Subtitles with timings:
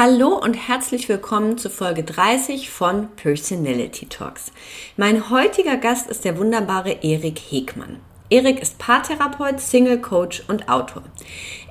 [0.00, 4.52] Hallo und herzlich willkommen zu Folge 30 von Personality Talks.
[4.96, 7.96] Mein heutiger Gast ist der wunderbare Erik Hegmann.
[8.30, 11.02] Erik ist Paartherapeut, Single Coach und Autor.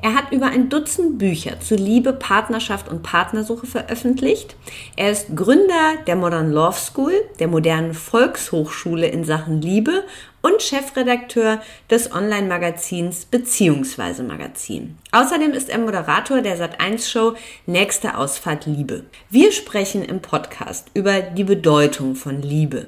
[0.01, 4.57] Er hat über ein Dutzend Bücher zu Liebe, Partnerschaft und Partnersuche veröffentlicht.
[4.97, 10.03] Er ist Gründer der Modern Love School, der modernen Volkshochschule in Sachen Liebe
[10.47, 14.97] und Chefredakteur des Online-Magazins Beziehungsweise Magazin.
[15.11, 17.33] Außerdem ist er Moderator der Sat1-Show
[17.65, 19.03] Nächste Ausfahrt Liebe.
[19.29, 22.87] Wir sprechen im Podcast über die Bedeutung von Liebe,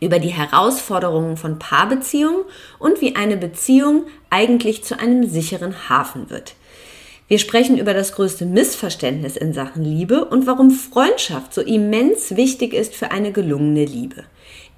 [0.00, 2.44] über die Herausforderungen von Paarbeziehungen
[2.78, 6.54] und wie eine Beziehung eigentlich zu einem sicheren Hafen wird.
[7.32, 12.74] Wir sprechen über das größte Missverständnis in Sachen Liebe und warum Freundschaft so immens wichtig
[12.74, 14.24] ist für eine gelungene Liebe.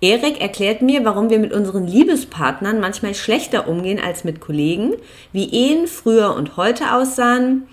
[0.01, 4.93] Erik erklärt mir, warum wir mit unseren Liebespartnern manchmal schlechter umgehen als mit Kollegen,
[5.33, 7.67] wie Ehen früher und heute aussahen,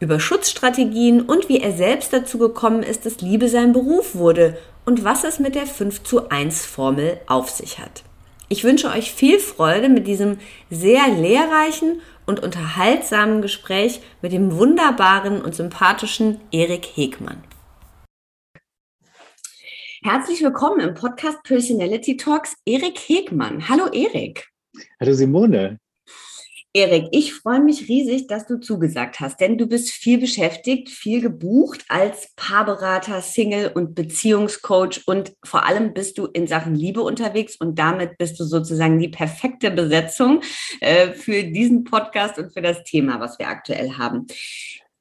[0.00, 5.04] über Schutzstrategien und wie er selbst dazu gekommen ist, dass Liebe sein Beruf wurde und
[5.04, 8.04] was es mit der 5 zu 1 Formel auf sich hat.
[8.48, 10.38] Ich wünsche euch viel Freude mit diesem
[10.70, 17.42] sehr lehrreichen und unterhaltsamen Gespräch mit dem wunderbaren und sympathischen Erik Hegmann.
[20.02, 23.68] Herzlich willkommen im Podcast Personality Talks Erik Hegmann.
[23.68, 24.48] Hallo Erik.
[25.00, 25.78] Hallo Simone.
[26.76, 31.20] Erik, ich freue mich riesig, dass du zugesagt hast, denn du bist viel beschäftigt, viel
[31.20, 37.54] gebucht als Paarberater, Single und Beziehungscoach und vor allem bist du in Sachen Liebe unterwegs
[37.54, 40.40] und damit bist du sozusagen die perfekte Besetzung
[40.80, 44.26] äh, für diesen Podcast und für das Thema, was wir aktuell haben.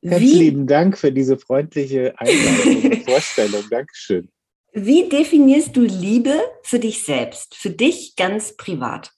[0.02, 3.64] Lieben Dank für diese freundliche Einladung und Vorstellung.
[3.72, 4.30] Dankeschön.
[4.74, 9.12] Wie definierst du Liebe für dich selbst, für dich ganz privat?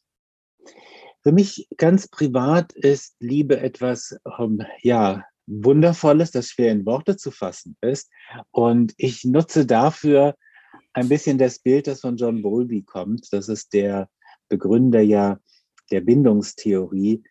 [1.25, 7.31] Für mich ganz privat ist Liebe etwas, ähm, ja, Wundervolles, das schwer in Worte zu
[7.31, 8.11] fassen ist.
[8.51, 10.35] Und ich nutze dafür
[10.93, 13.33] ein bisschen das Bild, das von John Bowlby kommt.
[13.33, 14.07] Das ist der
[14.49, 15.39] Begründer ja
[15.89, 17.23] der Bindungstheorie.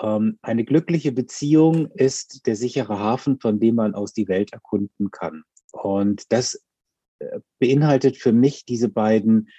[0.00, 5.12] Ähm, eine glückliche Beziehung ist der sichere Hafen, von dem man aus die Welt erkunden
[5.12, 5.44] kann.
[5.70, 6.60] Und das
[7.20, 9.50] äh, beinhaltet für mich diese beiden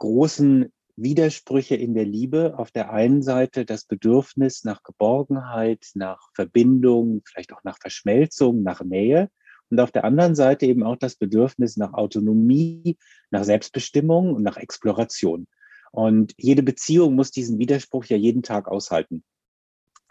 [0.00, 2.58] großen Widersprüche in der Liebe.
[2.58, 8.82] Auf der einen Seite das Bedürfnis nach Geborgenheit, nach Verbindung, vielleicht auch nach Verschmelzung, nach
[8.82, 9.30] Nähe.
[9.70, 12.96] Und auf der anderen Seite eben auch das Bedürfnis nach Autonomie,
[13.30, 15.46] nach Selbstbestimmung und nach Exploration.
[15.90, 19.24] Und jede Beziehung muss diesen Widerspruch ja jeden Tag aushalten.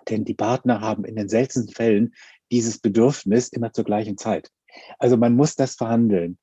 [0.09, 2.13] Denn die Partner haben in den seltensten Fällen
[2.51, 4.49] dieses Bedürfnis immer zur gleichen Zeit.
[4.99, 6.37] Also man muss das verhandeln.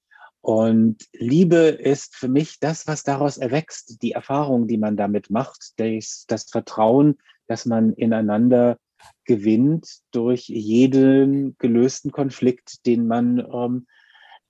[0.44, 5.72] Und Liebe ist für mich das, was daraus erwächst, die Erfahrung, die man damit macht,
[5.78, 7.16] das, das Vertrauen,
[7.46, 8.76] dass man ineinander
[9.24, 13.86] gewinnt durch jeden gelösten Konflikt, den man ähm,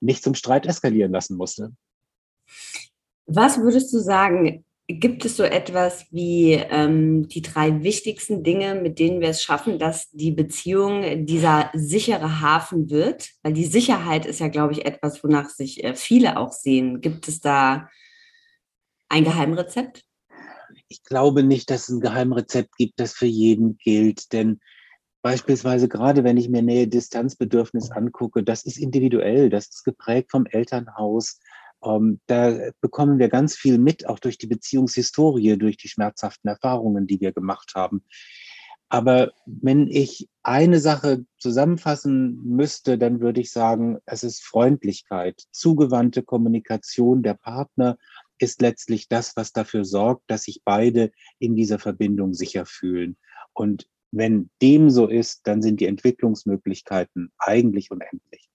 [0.00, 1.70] nicht zum Streit eskalieren lassen musste.
[3.26, 8.98] Was würdest du sagen, Gibt es so etwas wie ähm, die drei wichtigsten Dinge, mit
[8.98, 13.30] denen wir es schaffen, dass die Beziehung dieser sichere Hafen wird?
[13.42, 17.00] Weil die Sicherheit ist ja, glaube ich, etwas, wonach sich äh, viele auch sehen.
[17.00, 17.88] Gibt es da
[19.08, 20.02] ein Geheimrezept?
[20.88, 24.34] Ich glaube nicht, dass es ein Geheimrezept gibt, das für jeden gilt.
[24.34, 24.60] Denn
[25.22, 31.40] beispielsweise gerade wenn ich mir Nähe-Distanzbedürfnis angucke, das ist individuell, das ist geprägt vom Elternhaus,
[31.84, 37.06] ähm, da bekommen wir ganz viel mit, auch durch die Beziehungshistorie, durch die schmerzhaften Erfahrungen,
[37.06, 38.04] die wir gemacht haben.
[38.88, 46.22] Aber wenn ich eine Sache zusammenfassen müsste, dann würde ich sagen, es ist Freundlichkeit, zugewandte
[46.22, 47.98] Kommunikation der Partner
[48.38, 53.16] ist letztlich das, was dafür sorgt, dass sich beide in dieser Verbindung sicher fühlen.
[53.52, 58.48] Und wenn dem so ist, dann sind die Entwicklungsmöglichkeiten eigentlich unendlich.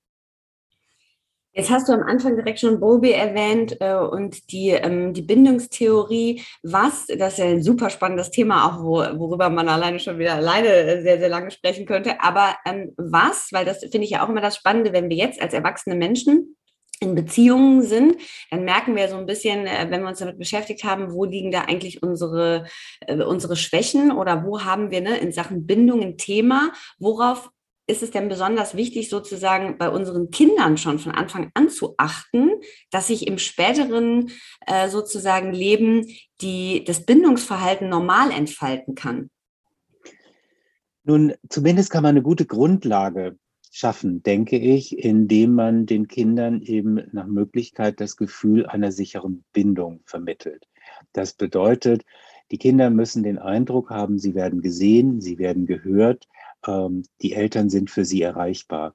[1.60, 6.42] Jetzt hast du am Anfang direkt schon Bowlby erwähnt äh, und die, ähm, die Bindungstheorie.
[6.64, 10.36] Was, das ist ja ein super spannendes Thema, auch wo, worüber man alleine schon wieder
[10.36, 12.22] alleine äh, sehr, sehr lange sprechen könnte.
[12.22, 15.42] Aber ähm, was, weil das finde ich ja auch immer das Spannende, wenn wir jetzt
[15.42, 16.56] als erwachsene Menschen
[17.02, 18.16] in Beziehungen sind,
[18.52, 21.52] dann merken wir so ein bisschen, äh, wenn wir uns damit beschäftigt haben, wo liegen
[21.52, 22.68] da eigentlich unsere,
[23.02, 27.50] äh, unsere Schwächen oder wo haben wir ne, in Sachen Bindung ein Thema, worauf
[27.90, 32.52] ist es denn besonders wichtig, sozusagen bei unseren Kindern schon von Anfang an zu achten,
[32.92, 34.32] dass sich im späteren
[34.68, 36.06] äh, sozusagen Leben
[36.42, 39.30] die, das Bindungsverhalten normal entfalten kann?
[41.04, 43.38] Nun, zumindest kann man eine gute Grundlage
[43.72, 50.02] schaffen, denke ich, indem man den Kindern eben nach Möglichkeit das Gefühl einer sicheren Bindung
[50.06, 50.68] vermittelt.
[51.14, 52.04] Das bedeutet,
[52.52, 56.28] die Kinder müssen den Eindruck haben, sie werden gesehen, sie werden gehört,
[56.68, 58.94] die Eltern sind für sie erreichbar.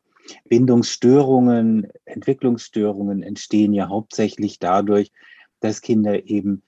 [0.49, 5.13] Bindungsstörungen, Entwicklungsstörungen entstehen ja hauptsächlich dadurch,
[5.61, 6.63] dass Kinder eben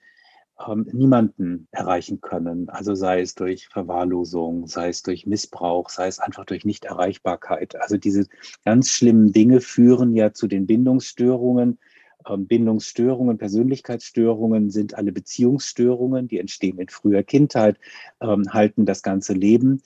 [0.65, 2.69] ähm, niemanden erreichen können.
[2.69, 7.75] Also sei es durch Verwahrlosung, sei es durch Missbrauch, sei es einfach durch Nichterreichbarkeit.
[7.75, 8.27] Also diese
[8.65, 11.79] ganz schlimmen Dinge führen ja zu den Bindungsstörungen.
[12.27, 17.77] Ähm, Bindungsstörungen, Persönlichkeitsstörungen sind alle Beziehungsstörungen, die entstehen in früher Kindheit,
[18.21, 19.81] ähm, halten das ganze Leben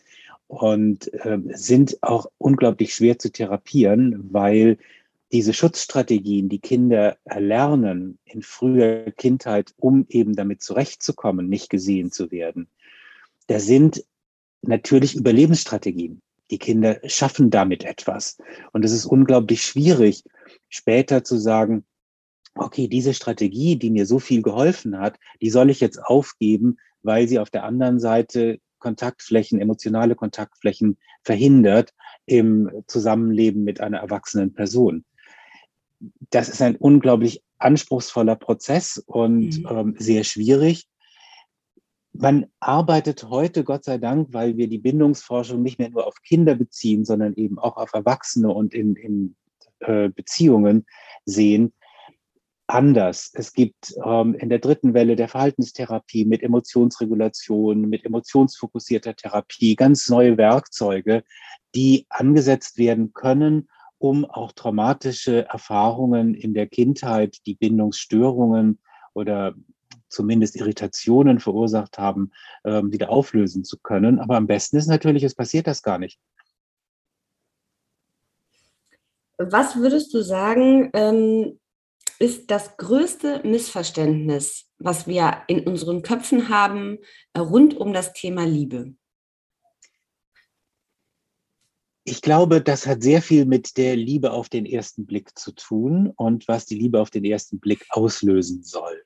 [0.51, 4.77] und äh, sind auch unglaublich schwer zu therapieren, weil
[5.31, 12.31] diese Schutzstrategien, die Kinder erlernen in früher Kindheit, um eben damit zurechtzukommen, nicht gesehen zu
[12.31, 12.68] werden,
[13.48, 14.03] da sind
[14.62, 16.21] natürlich Überlebensstrategien.
[16.50, 18.38] Die Kinder schaffen damit etwas.
[18.74, 20.25] Und es ist unglaublich schwierig,
[20.68, 21.86] später zu sagen,
[22.56, 27.30] okay, diese Strategie, die mir so viel geholfen hat, die soll ich jetzt aufgeben, weil
[27.30, 31.94] sie auf der anderen Seite Kontaktflächen, emotionale Kontaktflächen verhindert
[32.25, 35.06] im Zusammenleben mit einer erwachsenen Person.
[36.30, 39.68] Das ist ein unglaublich anspruchsvoller Prozess und mhm.
[39.69, 40.88] ähm, sehr schwierig.
[42.13, 46.56] Man arbeitet heute, Gott sei Dank, weil wir die Bindungsforschung nicht mehr nur auf Kinder
[46.56, 49.36] beziehen, sondern eben auch auf Erwachsene und in, in
[49.80, 50.86] äh, Beziehungen
[51.25, 51.72] sehen,
[52.73, 53.31] anders.
[53.33, 60.09] Es gibt ähm, in der dritten Welle der Verhaltenstherapie mit Emotionsregulation, mit emotionsfokussierter Therapie ganz
[60.09, 61.23] neue Werkzeuge,
[61.75, 68.79] die angesetzt werden können, um auch traumatische Erfahrungen in der Kindheit, die Bindungsstörungen
[69.13, 69.53] oder
[70.07, 72.31] zumindest Irritationen verursacht haben,
[72.65, 74.19] ähm, wieder auflösen zu können.
[74.19, 76.19] Aber am besten ist natürlich, es passiert das gar nicht.
[79.38, 81.59] Was würdest du sagen, ähm,
[82.21, 87.00] ist das größte Missverständnis, was wir in unseren Köpfen haben,
[87.33, 88.94] äh, rund um das Thema Liebe?
[92.03, 96.12] Ich glaube, das hat sehr viel mit der Liebe auf den ersten Blick zu tun
[96.15, 99.03] und was die Liebe auf den ersten Blick auslösen soll.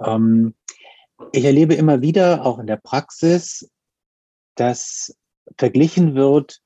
[0.00, 0.54] Ähm,
[1.32, 3.68] ich erlebe immer wieder, auch in der Praxis,
[4.54, 5.16] dass
[5.58, 6.60] verglichen wird,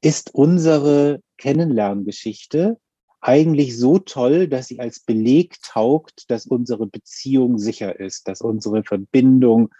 [0.00, 2.78] ist unsere Kennenlerngeschichte
[3.22, 8.82] eigentlich so toll, dass sie als Beleg taugt, dass unsere Beziehung sicher ist, dass unsere
[8.82, 9.70] Verbindung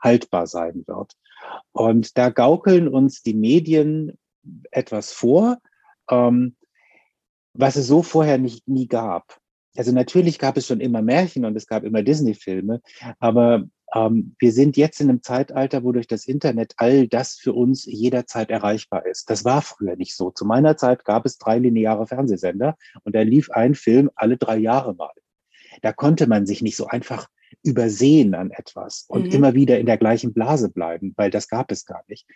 [0.00, 1.12] haltbar sein wird.
[1.72, 4.18] Und da gaukeln uns die Medien
[4.70, 5.58] etwas vor,
[6.08, 6.56] ähm,
[7.54, 9.38] was es so vorher nicht nie gab.
[9.76, 12.82] Also natürlich gab es schon immer Märchen und es gab immer Disney-Filme,
[13.18, 17.52] aber ähm, wir sind jetzt in einem Zeitalter, wo durch das Internet all das für
[17.52, 19.28] uns jederzeit erreichbar ist.
[19.28, 20.30] Das war früher nicht so.
[20.30, 24.56] Zu meiner Zeit gab es drei lineare Fernsehsender und da lief ein Film alle drei
[24.56, 25.12] Jahre mal.
[25.82, 27.28] Da konnte man sich nicht so einfach
[27.62, 29.32] übersehen an etwas und mhm.
[29.32, 32.26] immer wieder in der gleichen Blase bleiben, weil das gab es gar nicht.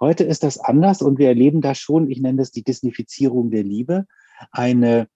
[0.00, 3.62] Heute ist das anders und wir erleben da schon, ich nenne das die Disneyfizierung der
[3.62, 4.06] Liebe,
[4.50, 5.08] eine,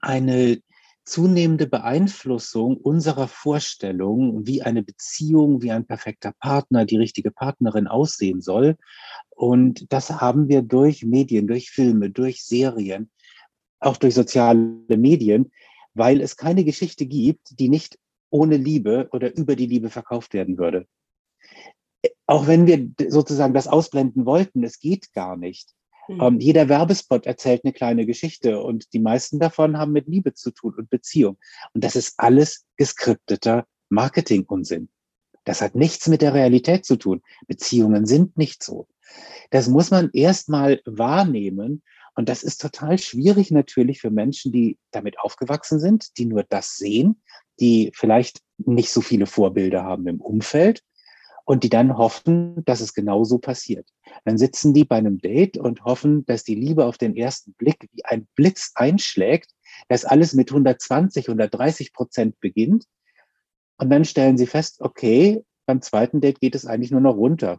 [0.00, 0.60] eine
[1.04, 8.40] zunehmende Beeinflussung unserer Vorstellung, wie eine Beziehung, wie ein perfekter Partner, die richtige Partnerin aussehen
[8.40, 8.76] soll.
[9.30, 13.10] Und das haben wir durch Medien, durch Filme, durch Serien,
[13.80, 15.50] auch durch soziale Medien,
[15.94, 17.98] weil es keine Geschichte gibt, die nicht
[18.30, 20.86] ohne Liebe oder über die Liebe verkauft werden würde.
[22.26, 25.74] Auch wenn wir sozusagen das ausblenden wollten, es geht gar nicht.
[26.08, 26.20] Mhm.
[26.20, 30.50] Ähm, jeder Werbespot erzählt eine kleine Geschichte und die meisten davon haben mit Liebe zu
[30.50, 31.38] tun und Beziehung.
[31.74, 34.88] Und das ist alles geskripteter Marketing-Unsinn.
[35.44, 37.20] Das hat nichts mit der Realität zu tun.
[37.46, 38.86] Beziehungen sind nicht so.
[39.50, 41.82] Das muss man erstmal wahrnehmen.
[42.14, 46.76] Und das ist total schwierig natürlich für Menschen, die damit aufgewachsen sind, die nur das
[46.76, 47.22] sehen,
[47.58, 50.82] die vielleicht nicht so viele Vorbilder haben im Umfeld
[51.44, 53.88] und die dann hoffen, dass es genauso passiert.
[54.24, 57.88] Dann sitzen die bei einem Date und hoffen, dass die Liebe auf den ersten Blick
[57.92, 59.50] wie ein Blitz einschlägt,
[59.88, 62.86] dass alles mit 120, 130 Prozent beginnt.
[63.78, 67.58] Und dann stellen sie fest, okay, beim zweiten Date geht es eigentlich nur noch runter.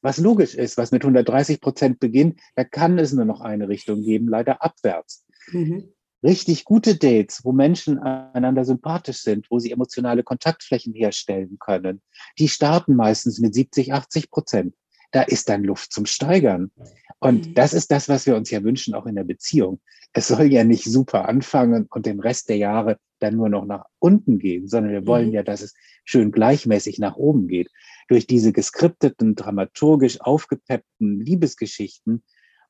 [0.00, 4.02] Was logisch ist, was mit 130 Prozent beginnt, da kann es nur noch eine Richtung
[4.02, 5.24] geben, leider abwärts.
[5.52, 5.92] Mhm.
[6.22, 12.00] Richtig gute Dates, wo Menschen einander sympathisch sind, wo sie emotionale Kontaktflächen herstellen können,
[12.38, 14.74] die starten meistens mit 70, 80 Prozent.
[15.10, 16.70] Da ist dann Luft zum Steigern.
[17.18, 17.54] Und mhm.
[17.54, 19.80] das ist das, was wir uns ja wünschen, auch in der Beziehung.
[20.12, 23.84] Es soll ja nicht super anfangen und den Rest der Jahre dann nur noch nach
[23.98, 25.34] unten gehen, sondern wir wollen mhm.
[25.34, 25.74] ja, dass es
[26.04, 27.68] schön gleichmäßig nach oben geht.
[28.08, 32.22] Durch diese geskripteten, dramaturgisch aufgepeppten Liebesgeschichten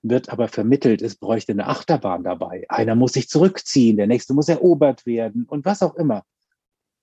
[0.02, 2.66] wird aber vermittelt, es bräuchte eine Achterbahn dabei.
[2.68, 6.24] Einer muss sich zurückziehen, der nächste muss erobert werden und was auch immer.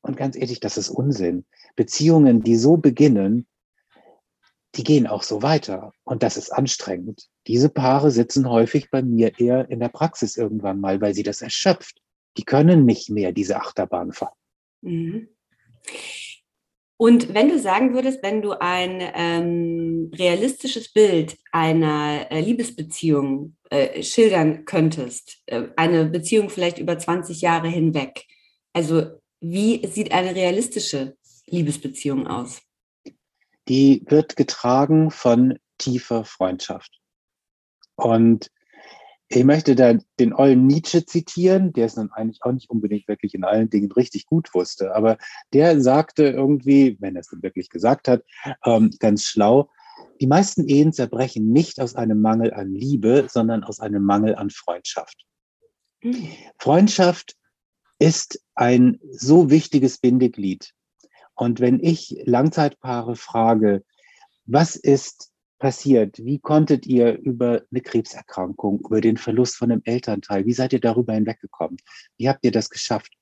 [0.01, 1.45] Und ganz ehrlich, das ist Unsinn.
[1.75, 3.47] Beziehungen, die so beginnen,
[4.75, 5.93] die gehen auch so weiter.
[6.03, 7.27] Und das ist anstrengend.
[7.47, 11.41] Diese Paare sitzen häufig bei mir eher in der Praxis irgendwann mal, weil sie das
[11.41, 12.01] erschöpft.
[12.37, 14.35] Die können nicht mehr diese Achterbahn fahren.
[14.81, 15.29] Mhm.
[17.01, 24.03] Und wenn du sagen würdest, wenn du ein ähm, realistisches Bild einer äh, Liebesbeziehung äh,
[24.03, 28.25] schildern könntest, äh, eine Beziehung vielleicht über 20 Jahre hinweg,
[28.73, 31.15] also wie sieht eine realistische
[31.47, 32.61] Liebesbeziehung aus?
[33.69, 36.99] Die wird getragen von tiefer Freundschaft.
[37.95, 38.51] Und
[39.29, 43.35] ich möchte da den ollen Nietzsche zitieren, der es dann eigentlich auch nicht unbedingt wirklich
[43.35, 45.17] in allen Dingen richtig gut wusste, aber
[45.53, 48.23] der sagte irgendwie, wenn er es denn wirklich gesagt hat,
[48.65, 49.69] ähm, ganz schlau,
[50.19, 54.49] die meisten Ehen zerbrechen nicht aus einem Mangel an Liebe, sondern aus einem Mangel an
[54.49, 55.25] Freundschaft.
[56.01, 56.29] Mhm.
[56.57, 57.35] Freundschaft
[57.99, 60.73] ist ein so wichtiges Bindeglied.
[61.35, 63.83] Und wenn ich Langzeitpaare frage,
[64.45, 66.17] was ist passiert?
[66.23, 70.79] Wie konntet ihr über eine Krebserkrankung, über den Verlust von einem Elternteil, wie seid ihr
[70.79, 71.77] darüber hinweggekommen?
[72.17, 73.13] Wie habt ihr das geschafft?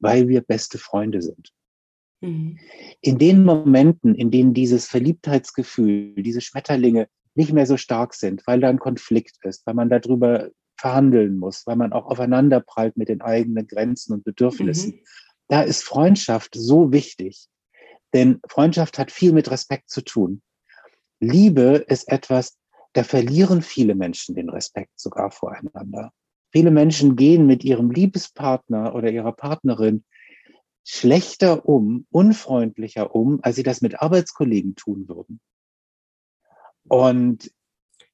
[0.00, 1.50] Weil wir beste Freunde sind.
[2.20, 2.58] Mhm.
[3.00, 8.60] In den Momenten, in denen dieses Verliebtheitsgefühl, diese Schmetterlinge nicht mehr so stark sind, weil
[8.60, 13.08] da ein Konflikt ist, weil man darüber verhandeln muss, weil man auch aufeinander prallt mit
[13.08, 14.96] den eigenen Grenzen und Bedürfnissen.
[14.96, 15.00] Mhm.
[15.48, 17.46] Da ist Freundschaft so wichtig.
[18.12, 20.42] Denn Freundschaft hat viel mit Respekt zu tun.
[21.24, 22.56] Liebe ist etwas,
[22.92, 26.12] da verlieren viele Menschen den Respekt sogar voreinander.
[26.52, 30.04] Viele Menschen gehen mit ihrem Liebespartner oder ihrer Partnerin
[30.84, 35.40] schlechter um, unfreundlicher um, als sie das mit Arbeitskollegen tun würden.
[36.86, 37.50] Und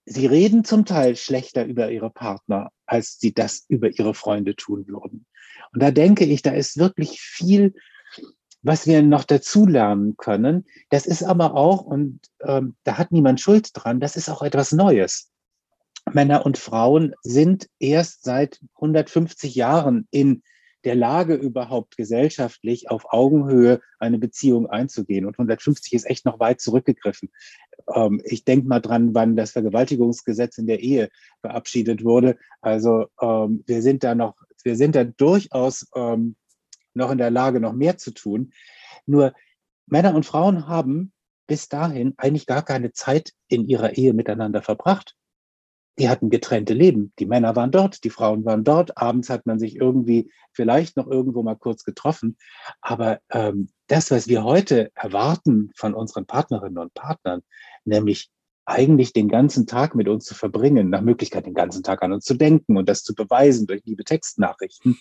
[0.07, 4.87] sie reden zum Teil schlechter über ihre Partner, als sie das über ihre Freunde tun
[4.87, 5.27] würden.
[5.73, 7.75] Und da denke ich, da ist wirklich viel
[8.63, 13.41] was wir noch dazu lernen können, das ist aber auch, und ähm, da hat niemand
[13.41, 15.31] Schuld dran, das ist auch etwas Neues.
[16.13, 20.43] Männer und Frauen sind erst seit 150 Jahren in
[20.85, 25.27] der Lage überhaupt gesellschaftlich auf Augenhöhe eine Beziehung einzugehen.
[25.27, 27.31] Und 150 ist echt noch weit zurückgegriffen.
[27.95, 31.11] Ähm, ich denke mal dran, wann das Vergewaltigungsgesetz in der Ehe
[31.43, 32.37] verabschiedet wurde.
[32.61, 36.37] Also ähm, wir sind da noch, wir sind da durchaus ähm,
[36.95, 38.53] noch in der Lage, noch mehr zu tun.
[39.07, 39.33] Nur
[39.87, 41.13] Männer und Frauen haben
[41.47, 45.17] bis dahin eigentlich gar keine Zeit in ihrer Ehe miteinander verbracht.
[45.99, 47.13] Die hatten getrennte Leben.
[47.19, 48.97] Die Männer waren dort, die Frauen waren dort.
[48.97, 52.37] Abends hat man sich irgendwie vielleicht noch irgendwo mal kurz getroffen.
[52.81, 57.43] Aber ähm, das, was wir heute erwarten von unseren Partnerinnen und Partnern,
[57.85, 58.31] nämlich
[58.65, 62.25] eigentlich den ganzen Tag mit uns zu verbringen, nach Möglichkeit den ganzen Tag an uns
[62.25, 64.99] zu denken und das zu beweisen durch liebe Textnachrichten,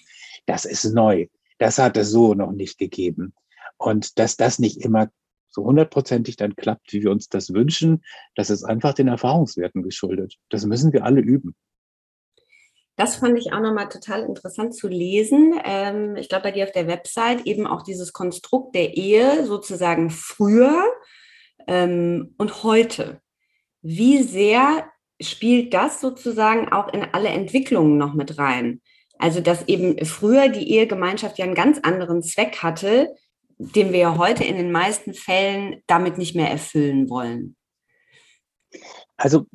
[0.47, 1.27] das ist neu.
[1.59, 3.33] Das hat es so noch nicht gegeben.
[3.77, 5.09] Und dass das nicht immer
[5.49, 8.03] so hundertprozentig dann klappt, wie wir uns das wünschen,
[8.35, 10.35] das ist einfach den Erfahrungswerten geschuldet.
[10.49, 11.55] Das müssen wir alle üben.
[12.95, 15.57] Das fand ich auch nochmal total interessant zu lesen.
[15.63, 20.09] Ähm, ich glaube, bei dir auf der Website eben auch dieses Konstrukt der Ehe sozusagen
[20.09, 20.83] früher
[21.67, 23.21] ähm, und heute.
[23.81, 24.85] Wie sehr
[25.21, 28.81] spielt das sozusagen auch in alle Entwicklungen noch mit rein?
[29.19, 33.13] Also, dass eben früher die Ehegemeinschaft ja einen ganz anderen Zweck hatte,
[33.57, 37.57] den wir ja heute in den meisten Fällen damit nicht mehr erfüllen wollen.
[39.17, 39.45] Also,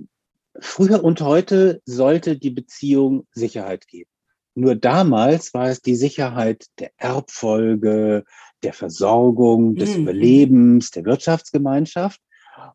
[0.61, 4.11] früher und heute sollte die Beziehung Sicherheit geben.
[4.55, 8.25] Nur damals war es die Sicherheit der Erbfolge,
[8.63, 10.03] der Versorgung, des mhm.
[10.03, 12.21] Überlebens, der Wirtschaftsgemeinschaft.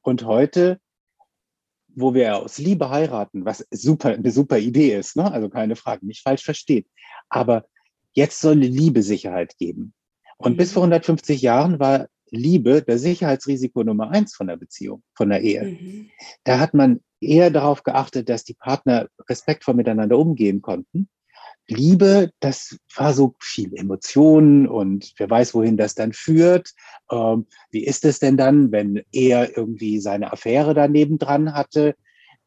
[0.02, 0.80] Und heute
[2.00, 5.32] wo wir aus Liebe heiraten, was super, eine super Idee ist, ne?
[5.32, 6.88] also keine Frage, nicht falsch versteht.
[7.30, 7.66] Aber
[8.14, 9.94] jetzt soll Liebe Sicherheit geben.
[10.38, 10.58] Und mhm.
[10.58, 15.42] bis vor 150 Jahren war Liebe das Sicherheitsrisiko Nummer eins von der Beziehung, von der
[15.42, 15.64] Ehe.
[15.64, 16.10] Mhm.
[16.44, 21.10] Da hat man eher darauf geachtet, dass die Partner respektvoll miteinander umgehen konnten.
[21.70, 26.74] Liebe, das war so viel Emotionen und wer weiß, wohin das dann führt.
[27.12, 31.96] Ähm, wie ist es denn dann, wenn er irgendwie seine Affäre daneben dran hatte?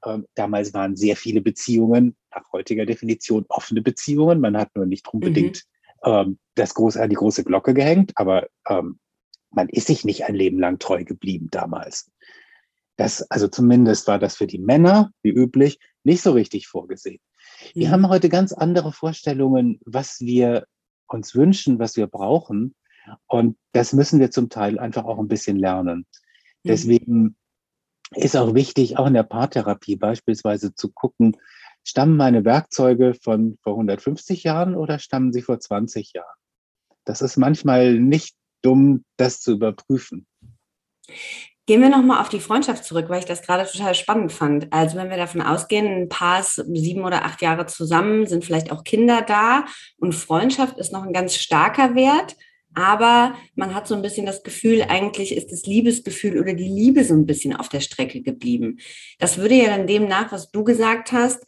[0.04, 4.40] Ähm, damals waren sehr viele Beziehungen, nach heutiger Definition offene Beziehungen.
[4.40, 5.62] Man hat nur nicht unbedingt
[6.04, 6.12] mhm.
[6.12, 8.98] ähm, das große, an die große Glocke gehängt, aber ähm,
[9.50, 12.10] man ist sich nicht ein Leben lang treu geblieben damals.
[12.96, 17.20] Das, also zumindest war das für die Männer, wie üblich, nicht so richtig vorgesehen.
[17.74, 17.92] Wir mhm.
[17.92, 20.66] haben heute ganz andere Vorstellungen, was wir
[21.06, 22.74] uns wünschen, was wir brauchen.
[23.26, 26.06] Und das müssen wir zum Teil einfach auch ein bisschen lernen.
[26.62, 26.68] Mhm.
[26.68, 27.36] Deswegen
[28.14, 31.36] ist auch wichtig, auch in der Paartherapie beispielsweise zu gucken,
[31.84, 36.36] stammen meine Werkzeuge von vor 150 Jahren oder stammen sie vor 20 Jahren?
[37.04, 40.26] Das ist manchmal nicht dumm, das zu überprüfen.
[41.66, 44.72] Gehen wir nochmal auf die Freundschaft zurück, weil ich das gerade total spannend fand.
[44.72, 48.82] Also wenn wir davon ausgehen, ein Paar sieben oder acht Jahre zusammen, sind vielleicht auch
[48.82, 49.64] Kinder da
[49.98, 52.36] und Freundschaft ist noch ein ganz starker Wert,
[52.74, 57.04] aber man hat so ein bisschen das Gefühl, eigentlich ist das Liebesgefühl oder die Liebe
[57.04, 58.78] so ein bisschen auf der Strecke geblieben.
[59.18, 61.44] Das würde ja dann demnach, was du gesagt hast,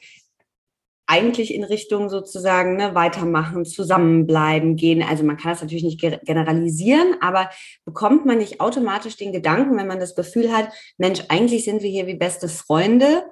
[1.06, 5.02] eigentlich in Richtung sozusagen ne, weitermachen, zusammenbleiben, gehen.
[5.02, 7.50] Also man kann das natürlich nicht generalisieren, aber
[7.84, 11.90] bekommt man nicht automatisch den Gedanken, wenn man das Gefühl hat, Mensch, eigentlich sind wir
[11.90, 13.24] hier wie beste Freunde.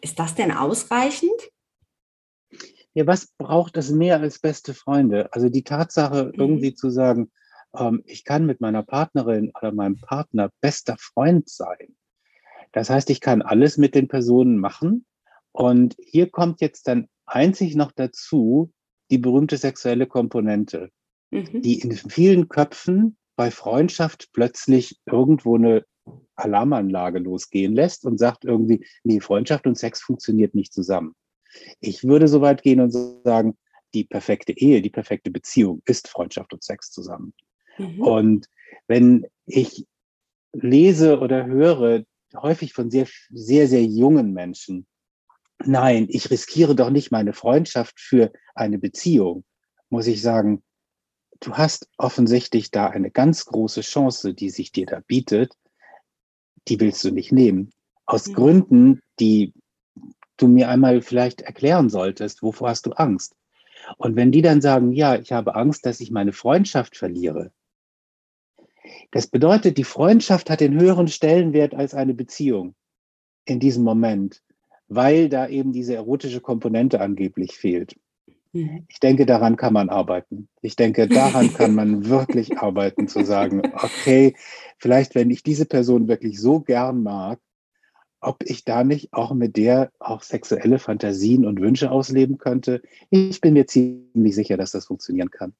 [0.00, 1.50] Ist das denn ausreichend?
[2.92, 5.32] Ja, was braucht es mehr als beste Freunde?
[5.32, 6.32] Also die Tatsache, mhm.
[6.36, 7.32] irgendwie zu sagen,
[7.74, 11.96] ähm, ich kann mit meiner Partnerin oder meinem Partner bester Freund sein.
[12.72, 15.06] Das heißt, ich kann alles mit den Personen machen,
[15.54, 18.72] und hier kommt jetzt dann einzig noch dazu
[19.10, 20.90] die berühmte sexuelle Komponente,
[21.30, 21.62] mhm.
[21.62, 25.84] die in vielen Köpfen bei Freundschaft plötzlich irgendwo eine
[26.34, 31.14] Alarmanlage losgehen lässt und sagt irgendwie, nee, Freundschaft und Sex funktioniert nicht zusammen.
[31.78, 33.56] Ich würde so weit gehen und sagen,
[33.94, 37.32] die perfekte Ehe, die perfekte Beziehung ist Freundschaft und Sex zusammen.
[37.78, 38.00] Mhm.
[38.00, 38.46] Und
[38.88, 39.86] wenn ich
[40.52, 42.02] lese oder höre,
[42.34, 44.86] häufig von sehr, sehr, sehr jungen Menschen,
[45.66, 49.44] nein, ich riskiere doch nicht meine Freundschaft für eine Beziehung,
[49.88, 50.62] muss ich sagen,
[51.40, 55.54] du hast offensichtlich da eine ganz große Chance, die sich dir da bietet,
[56.68, 57.70] die willst du nicht nehmen.
[58.06, 58.34] Aus mhm.
[58.34, 59.52] Gründen, die
[60.36, 63.36] du mir einmal vielleicht erklären solltest, wovor hast du Angst?
[63.98, 67.52] Und wenn die dann sagen, ja, ich habe Angst, dass ich meine Freundschaft verliere,
[69.10, 72.74] das bedeutet, die Freundschaft hat den höheren Stellenwert als eine Beziehung
[73.44, 74.42] in diesem Moment
[74.88, 77.96] weil da eben diese erotische Komponente angeblich fehlt.
[78.88, 80.48] Ich denke, daran kann man arbeiten.
[80.62, 84.36] Ich denke, daran kann man wirklich arbeiten, zu sagen, okay,
[84.78, 87.40] vielleicht, wenn ich diese Person wirklich so gern mag,
[88.20, 92.80] ob ich da nicht auch mit der auch sexuelle Fantasien und Wünsche ausleben könnte.
[93.10, 95.52] Ich bin mir ziemlich sicher, dass das funktionieren kann.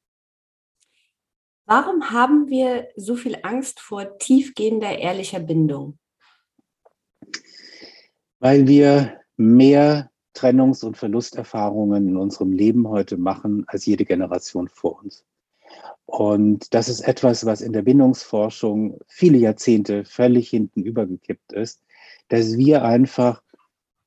[1.67, 5.99] Warum haben wir so viel Angst vor tiefgehender, ehrlicher Bindung?
[8.45, 15.01] Weil wir mehr Trennungs- und Verlusterfahrungen in unserem Leben heute machen als jede Generation vor
[15.03, 15.25] uns.
[16.05, 21.81] Und das ist etwas, was in der Bindungsforschung viele Jahrzehnte völlig hinten übergekippt ist,
[22.29, 23.43] dass wir einfach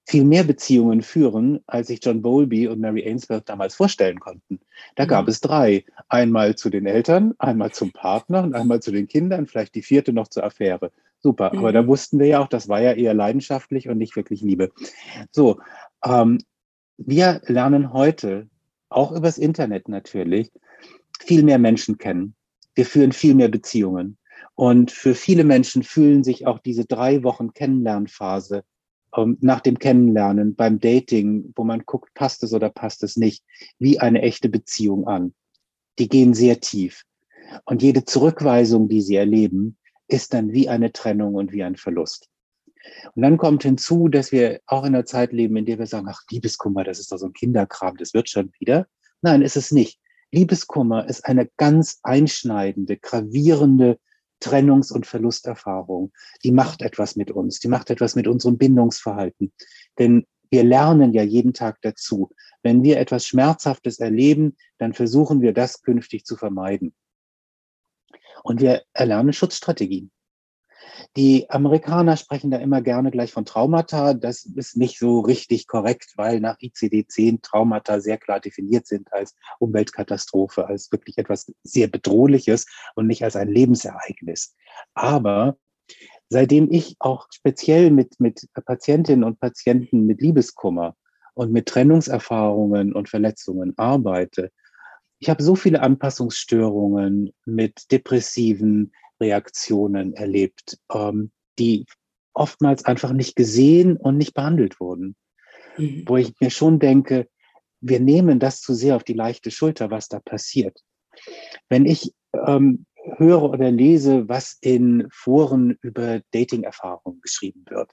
[0.06, 4.60] viel mehr Beziehungen führen, als sich John Bowlby und Mary Ainsworth damals vorstellen konnten.
[4.94, 5.32] Da gab mhm.
[5.32, 5.84] es drei.
[6.10, 10.14] Einmal zu den Eltern, einmal zum Partner und einmal zu den Kindern, vielleicht die vierte
[10.14, 10.92] noch zur Affäre.
[11.20, 11.60] Super, mhm.
[11.60, 11.88] aber da mhm.
[11.88, 14.72] wussten wir ja auch, das war ja eher leidenschaftlich und nicht wirklich Liebe.
[15.32, 15.60] So,
[16.04, 16.40] ähm,
[16.98, 18.50] wir lernen heute,
[18.90, 20.52] auch übers Internet natürlich,
[21.20, 22.36] viel mehr Menschen kennen.
[22.76, 24.18] Wir führen viel mehr Beziehungen.
[24.56, 28.64] Und für viele Menschen fühlen sich auch diese drei Wochen Kennenlernphase
[29.16, 33.44] ähm, nach dem Kennenlernen beim Dating, wo man guckt, passt es oder passt es nicht,
[33.80, 35.34] wie eine echte Beziehung an.
[36.00, 37.04] Die gehen sehr tief.
[37.66, 42.30] Und jede Zurückweisung, die sie erleben, ist dann wie eine Trennung und wie ein Verlust.
[43.16, 46.08] Und dann kommt hinzu, dass wir auch in einer Zeit leben, in der wir sagen,
[46.10, 48.88] ach, Liebeskummer, das ist doch so ein Kinderkram, das wird schon wieder.
[49.22, 50.00] Nein, ist es nicht.
[50.32, 54.00] Liebeskummer ist eine ganz einschneidende, gravierende
[54.40, 56.12] Trennungs- und Verlusterfahrung.
[56.44, 59.52] Die macht etwas mit uns, die macht etwas mit unserem Bindungsverhalten.
[59.98, 62.30] Denn wir lernen ja jeden Tag dazu.
[62.62, 66.94] Wenn wir etwas Schmerzhaftes erleben, dann versuchen wir das künftig zu vermeiden.
[68.48, 70.10] Und wir erlernen Schutzstrategien.
[71.18, 74.14] Die Amerikaner sprechen da immer gerne gleich von Traumata.
[74.14, 79.36] Das ist nicht so richtig korrekt, weil nach ICD-10 Traumata sehr klar definiert sind als
[79.60, 84.56] Umweltkatastrophe, als wirklich etwas sehr Bedrohliches und nicht als ein Lebensereignis.
[84.94, 85.58] Aber
[86.30, 90.96] seitdem ich auch speziell mit, mit Patientinnen und Patienten mit Liebeskummer
[91.34, 94.54] und mit Trennungserfahrungen und Verletzungen arbeite,
[95.20, 101.86] ich habe so viele Anpassungsstörungen mit depressiven Reaktionen erlebt, ähm, die
[102.34, 105.16] oftmals einfach nicht gesehen und nicht behandelt wurden.
[105.78, 106.04] Mhm.
[106.08, 107.28] Wo ich mir schon denke,
[107.82, 110.80] wir nehmen das zu sehr auf die leichte Schulter, was da passiert.
[111.70, 112.14] Wenn ich
[112.46, 112.86] ähm,
[113.18, 117.92] höre oder lese, was in Foren über Dating-Erfahrungen geschrieben wird,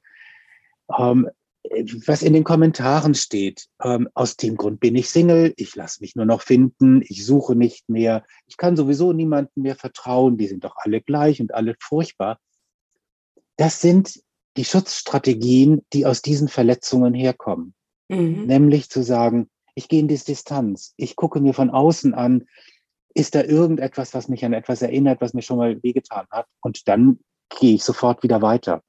[0.99, 1.29] ähm,
[2.07, 6.14] was in den Kommentaren steht, ähm, aus dem Grund bin ich Single, ich lasse mich
[6.14, 10.64] nur noch finden, ich suche nicht mehr, ich kann sowieso niemandem mehr vertrauen, die sind
[10.64, 12.38] doch alle gleich und alle furchtbar.
[13.57, 14.20] Das sind
[14.57, 17.74] die Schutzstrategien, die aus diesen Verletzungen herkommen.
[18.09, 18.46] Mhm.
[18.46, 22.44] Nämlich zu sagen, ich gehe in die Distanz, ich gucke mir von außen an,
[23.14, 26.46] ist da irgendetwas, was mich an etwas erinnert, was mir schon mal wehgetan hat?
[26.61, 27.20] Und dann
[27.61, 28.83] gehe ich sofort wieder weiter.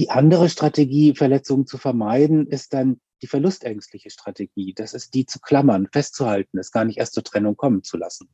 [0.00, 4.72] Die andere Strategie, Verletzungen zu vermeiden, ist dann die verlustängstliche Strategie.
[4.72, 8.30] Das ist die zu klammern, festzuhalten, es gar nicht erst zur Trennung kommen zu lassen.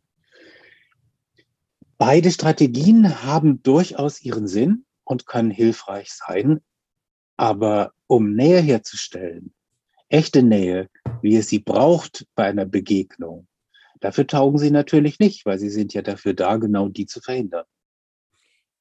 [1.98, 6.60] Beide Strategien haben durchaus ihren Sinn und können hilfreich sein.
[7.36, 9.52] Aber um Nähe herzustellen,
[10.08, 10.88] echte Nähe,
[11.20, 13.48] wie es sie braucht bei einer Begegnung,
[13.98, 17.64] dafür taugen sie natürlich nicht, weil sie sind ja dafür da, genau die zu verhindern.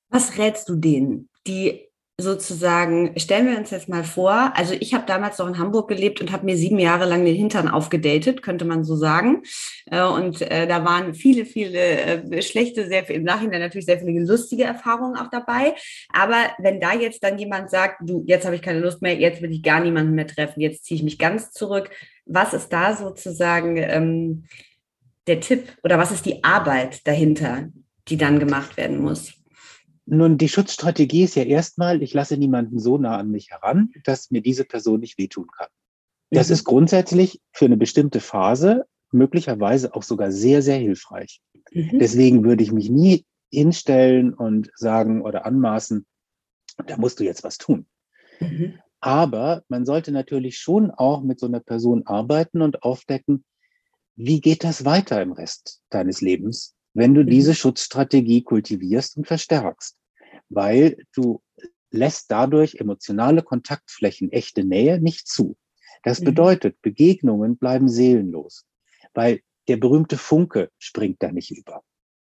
[0.09, 1.84] Was rätst du denen, die
[2.17, 6.21] sozusagen, stellen wir uns jetzt mal vor, also ich habe damals noch in Hamburg gelebt
[6.21, 9.43] und habe mir sieben Jahre lang den Hintern aufgedatet, könnte man so sagen.
[9.91, 14.25] Äh, und äh, da waren viele, viele äh, schlechte, sehr im Nachhinein natürlich sehr viele
[14.25, 15.75] lustige Erfahrungen auch dabei.
[16.13, 19.41] Aber wenn da jetzt dann jemand sagt, du, jetzt habe ich keine Lust mehr, jetzt
[19.41, 21.89] will ich gar niemanden mehr treffen, jetzt ziehe ich mich ganz zurück,
[22.25, 24.45] was ist da sozusagen ähm,
[25.27, 27.67] der Tipp oder was ist die Arbeit dahinter,
[28.07, 29.33] die dann gemacht werden muss?
[30.05, 34.29] Nun, die Schutzstrategie ist ja erstmal, ich lasse niemanden so nah an mich heran, dass
[34.29, 35.69] mir diese Person nicht wehtun kann.
[36.29, 36.53] Das mhm.
[36.53, 41.41] ist grundsätzlich für eine bestimmte Phase möglicherweise auch sogar sehr, sehr hilfreich.
[41.71, 41.99] Mhm.
[41.99, 46.05] Deswegen würde ich mich nie hinstellen und sagen oder anmaßen,
[46.85, 47.87] da musst du jetzt was tun.
[48.39, 48.79] Mhm.
[48.99, 53.45] Aber man sollte natürlich schon auch mit so einer Person arbeiten und aufdecken,
[54.15, 56.74] wie geht das weiter im Rest deines Lebens?
[56.95, 57.55] Wenn du diese mhm.
[57.55, 59.95] Schutzstrategie kultivierst und verstärkst,
[60.49, 61.41] weil du
[61.91, 65.55] lässt dadurch emotionale Kontaktflächen, echte Nähe nicht zu.
[66.03, 66.25] Das mhm.
[66.25, 68.65] bedeutet, Begegnungen bleiben seelenlos,
[69.13, 71.83] weil der berühmte Funke springt da nicht über.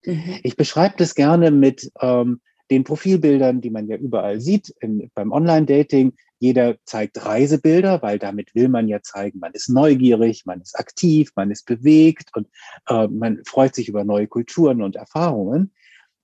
[0.04, 0.40] Mhm.
[0.44, 5.32] Ich beschreibe das gerne mit ähm, den Profilbildern, die man ja überall sieht in, beim
[5.32, 6.14] Online-Dating.
[6.46, 11.32] Jeder zeigt Reisebilder, weil damit will man ja zeigen, man ist neugierig, man ist aktiv,
[11.36, 12.48] man ist bewegt und
[12.88, 15.74] äh, man freut sich über neue Kulturen und Erfahrungen.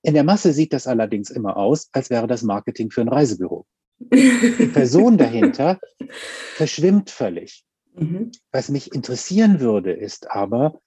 [0.04, 3.66] In der Masse sieht das allerdings immer aus, als wäre das Marketing für ein Reisebüro.
[4.00, 5.80] Die Person dahinter
[6.56, 7.66] verschwimmt völlig.
[7.96, 8.32] Mhm.
[8.52, 10.80] Was mich interessieren würde, ist aber,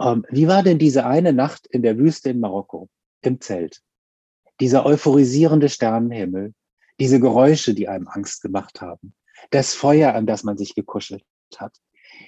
[0.00, 2.88] ähm, wie war denn diese eine Nacht in der Wüste in Marokko
[3.22, 3.82] im Zelt?
[4.60, 6.52] dieser euphorisierende Sternenhimmel,
[7.00, 9.14] diese Geräusche, die einem Angst gemacht haben,
[9.50, 11.24] das Feuer, an das man sich gekuschelt
[11.56, 11.74] hat.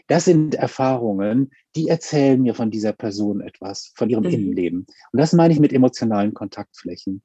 [0.06, 4.30] Das sind Erfahrungen, die erzählen mir von dieser Person etwas, von ihrem mhm.
[4.30, 4.86] Innenleben.
[5.12, 7.22] Und das meine ich mit emotionalen Kontaktflächen.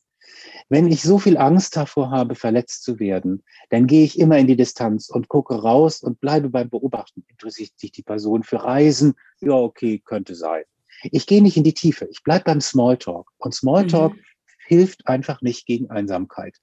[0.67, 4.47] Wenn ich so viel Angst davor habe, verletzt zu werden, dann gehe ich immer in
[4.47, 7.23] die Distanz und gucke raus und bleibe beim Beobachten.
[7.29, 9.13] Interessiert sich die Person für Reisen?
[9.39, 10.63] Ja, okay, könnte sein.
[11.03, 12.09] Ich gehe nicht in die Tiefe.
[12.11, 13.31] Ich bleibe beim Smalltalk.
[13.37, 14.21] Und Smalltalk mhm
[14.67, 16.57] hilft einfach nicht gegen Einsamkeit.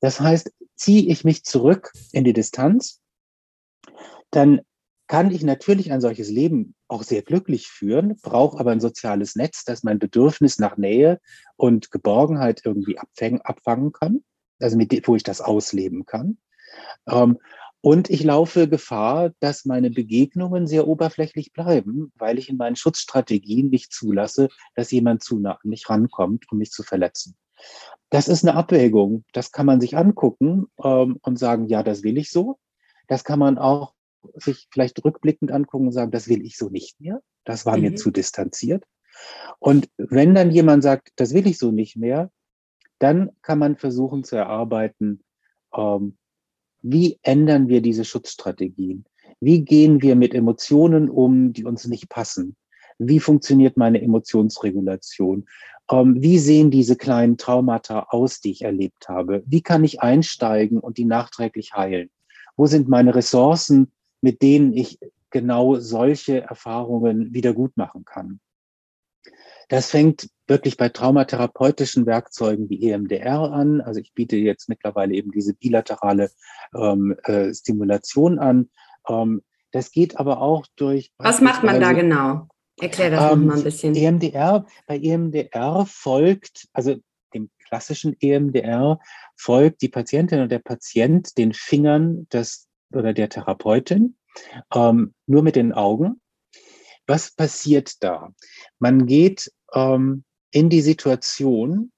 [0.00, 3.00] Das heißt, ziehe ich mich zurück in die Distanz,
[4.30, 4.60] dann
[5.06, 9.64] kann ich natürlich ein solches Leben auch sehr glücklich führen, brauche aber ein soziales Netz,
[9.64, 11.20] das mein Bedürfnis nach Nähe
[11.56, 14.24] und Geborgenheit irgendwie abfangen, abfangen kann,
[14.60, 16.38] also mit, wo ich das ausleben kann.
[17.06, 17.38] Ähm,
[17.82, 23.68] und ich laufe Gefahr, dass meine Begegnungen sehr oberflächlich bleiben, weil ich in meinen Schutzstrategien
[23.68, 27.36] nicht zulasse, dass jemand zu nah an mich rankommt, um mich zu verletzen.
[28.10, 29.24] Das ist eine Abwägung.
[29.32, 32.58] Das kann man sich angucken ähm, und sagen, ja, das will ich so.
[33.08, 33.94] Das kann man auch
[34.34, 37.20] sich vielleicht rückblickend angucken und sagen, das will ich so nicht mehr.
[37.44, 37.82] Das war mhm.
[37.82, 38.84] mir zu distanziert.
[39.58, 42.30] Und wenn dann jemand sagt, das will ich so nicht mehr,
[42.98, 45.22] dann kann man versuchen zu erarbeiten,
[45.74, 46.16] ähm,
[46.82, 49.04] wie ändern wir diese Schutzstrategien?
[49.40, 52.56] Wie gehen wir mit Emotionen um, die uns nicht passen?
[52.98, 55.46] Wie funktioniert meine Emotionsregulation?
[55.90, 59.42] Ähm, wie sehen diese kleinen Traumata aus, die ich erlebt habe?
[59.46, 62.10] Wie kann ich einsteigen und die nachträglich heilen?
[62.56, 64.98] Wo sind meine Ressourcen, mit denen ich
[65.30, 68.40] genau solche Erfahrungen wieder gut machen kann?
[69.68, 73.80] Das fängt wirklich bei traumatherapeutischen Werkzeugen wie EMDR an.
[73.80, 76.30] Also ich biete jetzt mittlerweile eben diese bilaterale
[76.74, 78.70] ähm, äh, Stimulation an,
[79.08, 79.42] Ähm,
[79.72, 81.12] das geht aber auch durch.
[81.18, 82.46] Was macht man da genau?
[82.80, 83.94] Erklär das ähm, nochmal ein bisschen.
[83.94, 86.96] EMDR, bei EMDR folgt, also
[87.32, 88.98] dem klassischen EMDR
[89.36, 94.16] folgt die Patientin oder der Patient den Fingern des oder der Therapeutin,
[94.74, 96.20] ähm, nur mit den Augen.
[97.06, 98.32] Was passiert da?
[98.78, 101.92] Man geht ähm, in die Situation,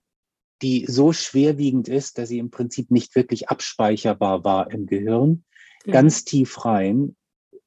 [0.62, 5.44] die so schwerwiegend ist, dass sie im Prinzip nicht wirklich abspeicherbar war im Gehirn,
[5.84, 5.92] mhm.
[5.92, 7.14] ganz tief rein,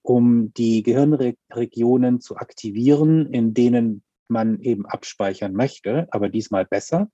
[0.09, 7.11] um die Gehirnregionen zu aktivieren, in denen man eben abspeichern möchte, aber diesmal besser.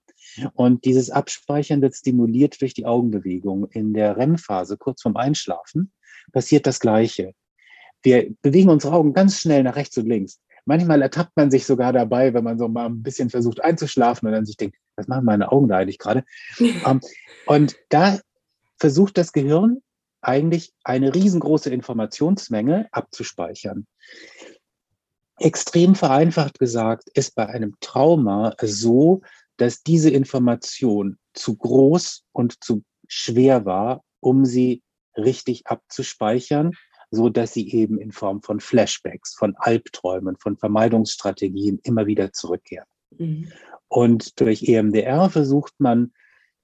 [0.53, 3.69] Und dieses Abspeichern wird stimuliert durch die Augenbewegung.
[3.71, 5.91] In der REM-Phase, kurz vorm Einschlafen,
[6.31, 7.33] passiert das Gleiche.
[8.01, 10.39] Wir bewegen unsere Augen ganz schnell nach rechts und links.
[10.63, 14.33] Manchmal ertappt man sich sogar dabei, wenn man so mal ein bisschen versucht einzuschlafen und
[14.33, 16.23] dann sich denkt, was machen meine Augen da eigentlich gerade?
[16.85, 17.01] um,
[17.45, 18.19] und da
[18.79, 19.81] versucht das Gehirn
[20.25, 23.85] eigentlich eine riesengroße Informationsmenge abzuspeichern.
[25.37, 29.21] Extrem vereinfacht gesagt ist bei einem Trauma so,
[29.57, 34.81] dass diese Information zu groß und zu schwer war, um sie
[35.17, 36.71] richtig abzuspeichern,
[37.11, 42.87] so dass sie eben in Form von Flashbacks, von Albträumen, von Vermeidungsstrategien immer wieder zurückkehren.
[43.17, 43.51] Mhm.
[43.87, 46.11] Und durch EMDR versucht man,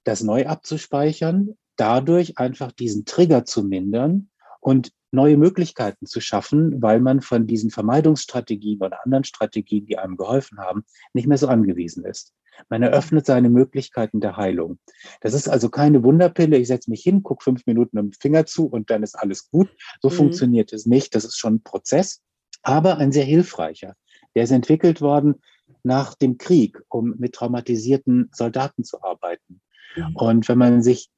[0.03, 4.29] das neu abzuspeichern, dadurch einfach diesen Trigger zu mindern
[4.59, 10.17] und neue Möglichkeiten zu schaffen, weil man von diesen Vermeidungsstrategien oder anderen Strategien, die einem
[10.17, 12.33] geholfen haben, nicht mehr so angewiesen ist.
[12.69, 14.77] Man eröffnet seine Möglichkeiten der Heilung.
[15.21, 16.57] Das ist also keine Wunderpille.
[16.57, 19.49] Ich setze mich hin, gucke fünf Minuten mit dem Finger zu und dann ist alles
[19.49, 19.69] gut.
[20.01, 20.13] So mhm.
[20.13, 21.15] funktioniert es nicht.
[21.15, 22.21] Das ist schon ein Prozess,
[22.61, 23.95] aber ein sehr hilfreicher.
[24.35, 25.35] Der ist entwickelt worden
[25.83, 29.61] nach dem Krieg, um mit traumatisierten Soldaten zu arbeiten.
[29.95, 30.15] Mhm.
[30.15, 31.09] Und wenn man sich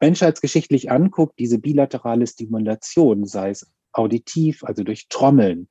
[0.00, 5.68] menschheitsgeschichtlich anguckt, diese bilaterale Stimulation, sei es auditiv, also durch Trommeln,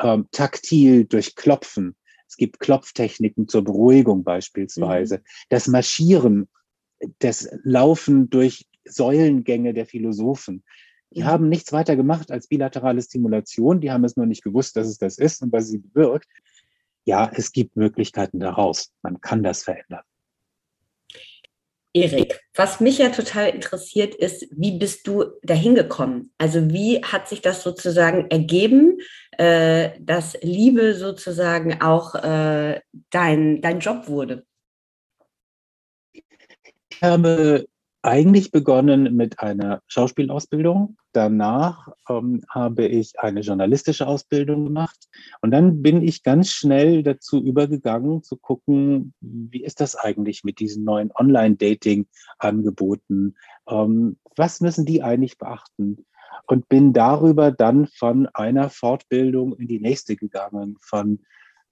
[0.00, 1.96] ähm, taktil, durch Klopfen,
[2.32, 5.18] es gibt Klopftechniken zur Beruhigung beispielsweise.
[5.18, 5.22] Mhm.
[5.50, 6.48] Das Marschieren,
[7.18, 10.64] das Laufen durch Säulengänge der Philosophen.
[11.10, 11.26] Die mhm.
[11.26, 13.82] haben nichts weiter gemacht als bilaterale Stimulation.
[13.82, 16.26] Die haben es nur nicht gewusst, dass es das ist und was sie bewirkt.
[17.04, 18.94] Ja, es gibt Möglichkeiten daraus.
[19.02, 20.04] Man kann das verändern.
[21.94, 26.32] Erik, was mich ja total interessiert ist, wie bist du dahin gekommen?
[26.38, 28.98] Also wie hat sich das sozusagen ergeben,
[29.32, 34.46] äh, dass Liebe sozusagen auch äh, dein, dein Job wurde?
[36.12, 37.66] Ich habe
[38.02, 40.98] eigentlich begonnen mit einer Schauspielausbildung.
[41.12, 45.08] Danach ähm, habe ich eine journalistische Ausbildung gemacht.
[45.40, 50.58] Und dann bin ich ganz schnell dazu übergegangen, zu gucken, wie ist das eigentlich mit
[50.58, 53.36] diesen neuen Online-Dating-Angeboten?
[53.68, 56.04] Ähm, was müssen die eigentlich beachten?
[56.46, 61.20] Und bin darüber dann von einer Fortbildung in die nächste gegangen, von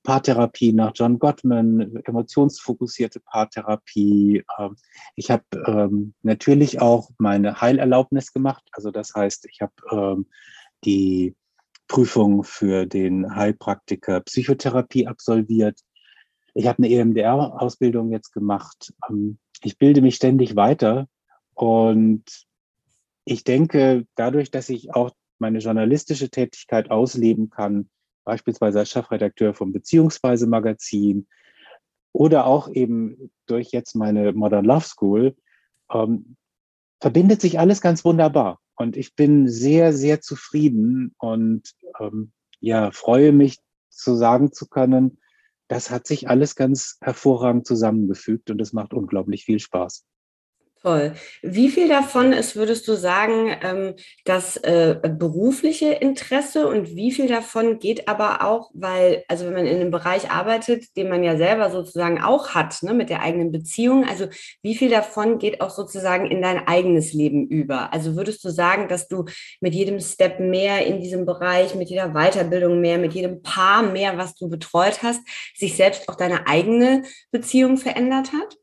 [0.03, 4.45] Paartherapie nach John Gottman, emotionsfokussierte Paartherapie.
[4.59, 4.77] Ähm,
[5.17, 8.65] ich habe ähm, natürlich auch meine Heilerlaubnis gemacht.
[8.73, 10.27] Also das heißt, ich habe ähm,
[10.85, 11.35] die
[11.89, 15.81] Prüfung für den Heilpraktiker Psychotherapie absolviert.
[16.55, 18.93] Ich habe eine EMDR-Ausbildung jetzt gemacht.
[19.63, 21.09] Ich bilde mich ständig weiter
[21.55, 22.25] und
[23.25, 27.89] ich denke, dadurch, dass ich auch meine journalistische Tätigkeit ausleben kann,
[28.25, 31.27] beispielsweise als Chefredakteur vom Beziehungsweise Magazin
[32.13, 35.37] oder auch eben durch jetzt meine Modern Love School,
[35.93, 36.37] ähm,
[37.01, 38.61] verbindet sich alles ganz wunderbar.
[38.77, 41.63] Und ich bin sehr, sehr zufrieden und
[41.99, 43.59] ähm, ja, freue mich
[43.91, 45.19] zu sagen zu können,
[45.69, 50.05] das hat sich alles ganz hervorragend zusammengefügt und es macht unglaublich viel Spaß.
[50.83, 51.13] Toll.
[51.43, 57.29] Wie viel davon ist, würdest du sagen, ähm, das äh, berufliche Interesse und wie viel
[57.29, 61.37] davon geht aber auch, weil, also wenn man in einem Bereich arbeitet, den man ja
[61.37, 64.29] selber sozusagen auch hat, ne, mit der eigenen Beziehung, also
[64.63, 67.93] wie viel davon geht auch sozusagen in dein eigenes Leben über?
[67.93, 69.27] Also würdest du sagen, dass du
[69.61, 74.17] mit jedem Step mehr in diesem Bereich, mit jeder Weiterbildung mehr, mit jedem Paar mehr,
[74.17, 75.21] was du betreut hast,
[75.55, 78.57] sich selbst auch deine eigene Beziehung verändert hat?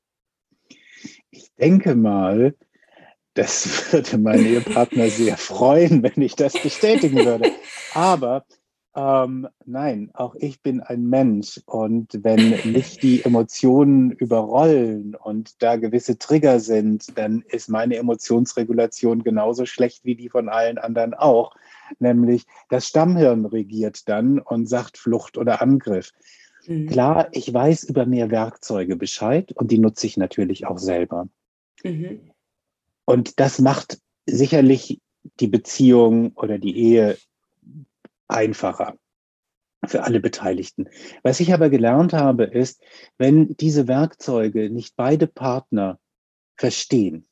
[1.29, 2.55] Ich denke mal,
[3.33, 7.51] das würde mein Ehepartner sehr freuen, wenn ich das bestätigen würde.
[7.93, 8.45] Aber
[8.97, 15.75] ähm, nein, auch ich bin ein Mensch und wenn mich die Emotionen überrollen und da
[15.75, 21.55] gewisse Trigger sind, dann ist meine Emotionsregulation genauso schlecht wie die von allen anderen auch.
[21.99, 26.11] Nämlich das Stammhirn regiert dann und sagt Flucht oder Angriff.
[26.67, 26.87] Mhm.
[26.87, 31.27] Klar, ich weiß über mehr Werkzeuge Bescheid und die nutze ich natürlich auch selber.
[31.83, 32.31] Mhm.
[33.05, 34.99] Und das macht sicherlich
[35.39, 37.17] die Beziehung oder die Ehe
[38.27, 38.97] einfacher
[39.85, 40.89] für alle Beteiligten.
[41.23, 42.83] Was ich aber gelernt habe, ist,
[43.17, 45.99] wenn diese Werkzeuge nicht beide Partner
[46.55, 47.25] verstehen,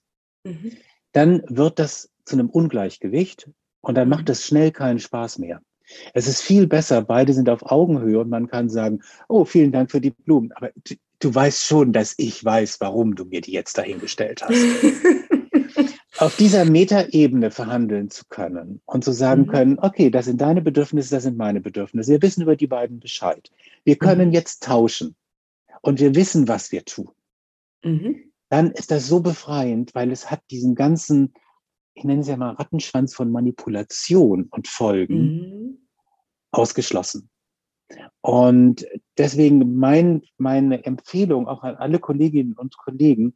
[0.43, 0.71] mhm.
[1.11, 3.49] dann wird das zu einem Ungleichgewicht
[3.81, 5.61] und dann macht es schnell keinen Spaß mehr.
[6.13, 9.91] Es ist viel besser, beide sind auf Augenhöhe und man kann sagen, oh, vielen Dank
[9.91, 13.51] für die Blumen, aber du, du weißt schon, dass ich weiß, warum du mir die
[13.51, 14.53] jetzt dahingestellt hast.
[16.17, 19.47] auf dieser Metaebene verhandeln zu können und zu sagen mhm.
[19.47, 22.11] können, okay, das sind deine Bedürfnisse, das sind meine Bedürfnisse.
[22.11, 23.51] Wir wissen über die beiden Bescheid.
[23.83, 24.33] Wir können mhm.
[24.33, 25.15] jetzt tauschen
[25.81, 27.09] und wir wissen, was wir tun.
[27.83, 28.31] Mhm.
[28.49, 31.33] Dann ist das so befreiend, weil es hat diesen ganzen,
[31.95, 35.77] ich nenne es ja mal Rattenschwanz von Manipulation und Folgen mhm.
[36.51, 37.29] ausgeschlossen.
[38.21, 38.85] Und
[39.17, 43.35] deswegen mein, meine Empfehlung auch an alle Kolleginnen und Kollegen,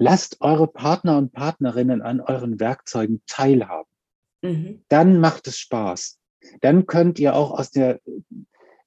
[0.00, 3.90] Lasst eure Partner und Partnerinnen an euren Werkzeugen teilhaben.
[4.40, 4.82] Mhm.
[4.88, 6.18] Dann macht es Spaß.
[6.62, 8.00] Dann könnt ihr auch aus der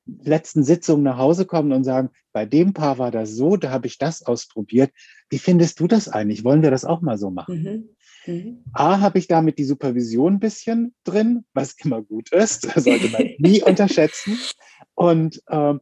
[0.08, 3.86] letzten Sitzung nach Hause kommen und sagen, bei dem Paar war das so, da habe
[3.86, 4.92] ich das ausprobiert.
[5.30, 6.44] Wie findest du das eigentlich?
[6.44, 7.62] Wollen wir das auch mal so machen?
[7.62, 7.90] Mhm.
[8.26, 8.64] Mhm.
[8.74, 13.30] A, habe ich damit die Supervision ein bisschen drin, was immer gut ist, sollte man
[13.38, 14.38] nie unterschätzen.
[14.96, 15.82] Und ähm,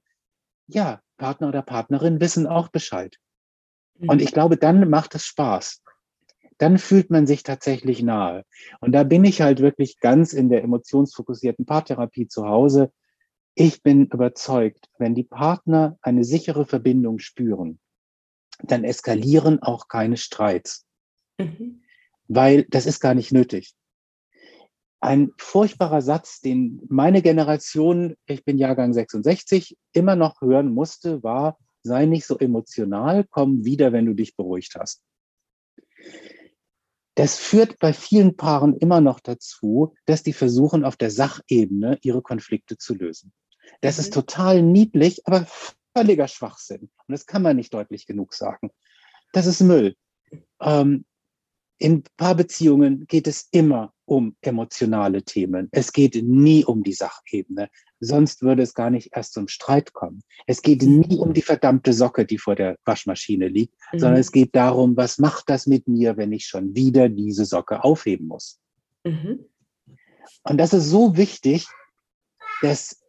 [0.67, 3.17] ja, Partner oder Partnerin wissen auch Bescheid.
[3.99, 4.23] Und mhm.
[4.23, 5.81] ich glaube, dann macht es Spaß.
[6.57, 8.45] Dann fühlt man sich tatsächlich nahe.
[8.79, 12.91] Und da bin ich halt wirklich ganz in der emotionsfokussierten Paartherapie zu Hause.
[13.55, 17.79] Ich bin überzeugt, wenn die Partner eine sichere Verbindung spüren,
[18.63, 20.85] dann eskalieren auch keine Streits.
[21.37, 21.81] Mhm.
[22.33, 23.73] Weil das ist gar nicht nötig.
[25.01, 31.57] Ein furchtbarer Satz, den meine Generation, ich bin Jahrgang 66, immer noch hören musste, war,
[31.83, 35.01] sei nicht so emotional, komm wieder, wenn du dich beruhigt hast.
[37.15, 42.21] Das führt bei vielen Paaren immer noch dazu, dass die versuchen, auf der Sachebene ihre
[42.21, 43.33] Konflikte zu lösen.
[43.81, 44.01] Das mhm.
[44.03, 45.45] ist total niedlich, aber
[45.93, 46.83] völliger Schwachsinn.
[47.07, 48.71] Und das kann man nicht deutlich genug sagen.
[49.33, 49.95] Das ist Müll.
[50.61, 51.03] Ähm,
[51.81, 55.67] in Paarbeziehungen geht es immer um emotionale Themen.
[55.71, 57.69] Es geht nie um die Sachebene.
[57.99, 60.21] Sonst würde es gar nicht erst zum Streit kommen.
[60.45, 63.99] Es geht nie um die verdammte Socke, die vor der Waschmaschine liegt, mhm.
[63.99, 67.83] sondern es geht darum, was macht das mit mir, wenn ich schon wieder diese Socke
[67.83, 68.59] aufheben muss.
[69.03, 69.45] Mhm.
[70.43, 71.65] Und das ist so wichtig,
[72.61, 73.01] dass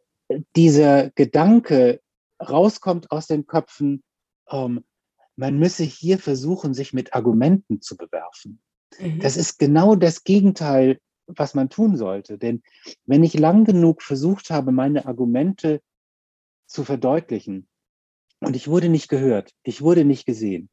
[0.57, 2.01] dieser Gedanke
[2.41, 4.03] rauskommt aus den Köpfen,
[4.51, 4.83] ähm,
[5.37, 8.61] man müsse hier versuchen, sich mit Argumenten zu bewerfen.
[8.99, 9.21] Mhm.
[9.21, 12.38] Das ist genau das Gegenteil, was man tun sollte.
[12.38, 12.62] Denn
[13.07, 15.81] wenn ich lang genug versucht habe, meine Argumente
[16.66, 17.68] zu verdeutlichen
[18.40, 20.68] und ich wurde nicht gehört, ich wurde nicht gesehen,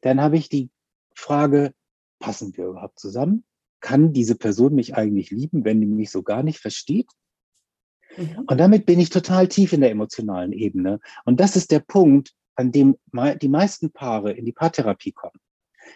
[0.00, 0.70] dann habe ich die
[1.14, 1.72] Frage,
[2.18, 3.44] passen wir überhaupt zusammen?
[3.80, 7.10] Kann diese Person mich eigentlich lieben, wenn die mich so gar nicht versteht?
[8.16, 8.44] Mhm.
[8.46, 11.00] Und damit bin ich total tief in der emotionalen Ebene.
[11.24, 15.40] Und das ist der Punkt, an dem die meisten Paare in die Paartherapie kommen.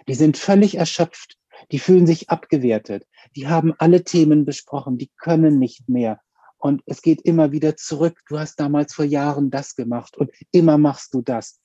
[0.08, 1.36] Die sind völlig erschöpft
[1.70, 3.06] die fühlen sich abgewertet.
[3.36, 4.98] Die haben alle Themen besprochen.
[4.98, 6.20] Die können nicht mehr.
[6.58, 8.20] Und es geht immer wieder zurück.
[8.28, 11.60] Du hast damals vor Jahren das gemacht und immer machst du das.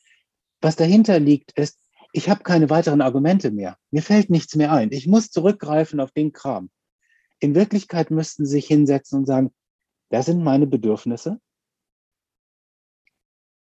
[0.61, 1.79] Was dahinter liegt, ist,
[2.13, 3.77] ich habe keine weiteren Argumente mehr.
[3.91, 4.91] Mir fällt nichts mehr ein.
[4.91, 6.71] Ich muss zurückgreifen auf den Kram.
[7.39, 9.53] In Wirklichkeit müssten sie sich hinsetzen und sagen,
[10.09, 11.39] das sind meine Bedürfnisse.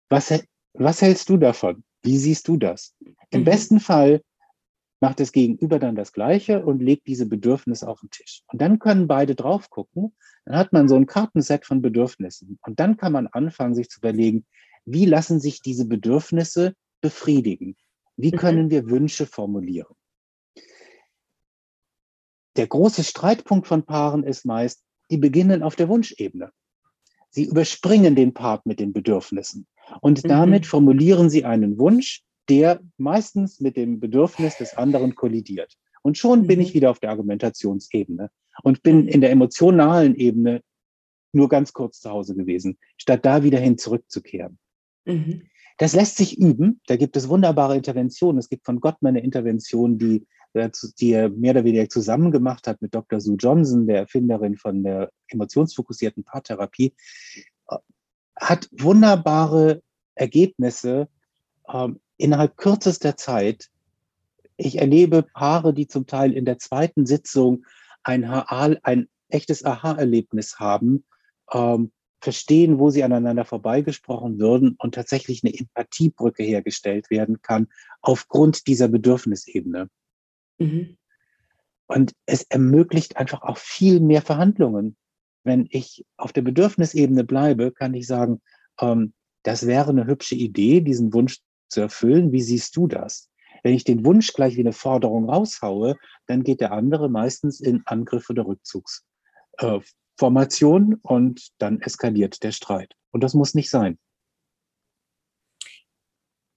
[0.08, 0.32] Was,
[0.74, 1.84] was hältst du davon?
[2.02, 2.94] Wie siehst du das?
[3.30, 3.44] Im mhm.
[3.44, 4.22] besten Fall
[5.00, 8.42] macht das Gegenüber dann das Gleiche und legt diese Bedürfnisse auf den Tisch.
[8.48, 10.14] Und dann können beide drauf gucken.
[10.44, 12.58] Dann hat man so ein Kartenset von Bedürfnissen.
[12.62, 14.44] Und dann kann man anfangen, sich zu überlegen,
[14.84, 17.76] wie lassen sich diese Bedürfnisse befriedigen?
[18.16, 18.36] Wie mhm.
[18.36, 19.94] können wir Wünsche formulieren?
[22.56, 26.50] Der große Streitpunkt von Paaren ist meist, die beginnen auf der Wunschebene.
[27.30, 29.68] Sie überspringen den Part mit den Bedürfnissen.
[30.00, 30.28] Und mhm.
[30.28, 35.76] damit formulieren sie einen Wunsch, der meistens mit dem Bedürfnis des anderen kollidiert.
[36.02, 36.74] Und schon bin ich mhm.
[36.74, 38.30] wieder auf der Argumentationsebene
[38.62, 39.08] und bin mhm.
[39.08, 40.62] in der emotionalen Ebene
[41.32, 44.58] nur ganz kurz zu Hause gewesen, statt da wieder hin zurückzukehren.
[45.04, 45.42] Mhm.
[45.76, 46.80] Das lässt sich üben.
[46.86, 48.38] Da gibt es wunderbare Interventionen.
[48.38, 52.66] Es gibt von Gottman eine Intervention, die, äh, die er mehr oder weniger zusammen gemacht
[52.66, 53.20] hat mit Dr.
[53.20, 56.94] Sue Johnson, der Erfinderin von der emotionsfokussierten Paartherapie.
[58.40, 59.82] Hat wunderbare
[60.14, 61.08] Ergebnisse
[61.72, 63.68] ähm, innerhalb kürzester Zeit,
[64.56, 67.64] ich erlebe Paare, die zum Teil in der zweiten Sitzung
[68.02, 71.04] ein, ein echtes Aha-Erlebnis haben,
[71.52, 77.68] ähm, verstehen, wo sie aneinander vorbeigesprochen würden und tatsächlich eine Empathiebrücke hergestellt werden kann
[78.00, 79.88] aufgrund dieser Bedürfnisebene.
[80.58, 80.96] Mhm.
[81.86, 84.96] Und es ermöglicht einfach auch viel mehr Verhandlungen.
[85.48, 88.42] Wenn ich auf der Bedürfnisebene bleibe, kann ich sagen,
[88.82, 91.38] ähm, das wäre eine hübsche Idee, diesen Wunsch
[91.70, 92.32] zu erfüllen.
[92.32, 93.30] Wie siehst du das?
[93.62, 95.96] Wenn ich den Wunsch gleich wie eine Forderung raushaue,
[96.26, 102.92] dann geht der andere meistens in Angriff oder Rückzugsformation äh, und dann eskaliert der Streit.
[103.10, 103.98] Und das muss nicht sein.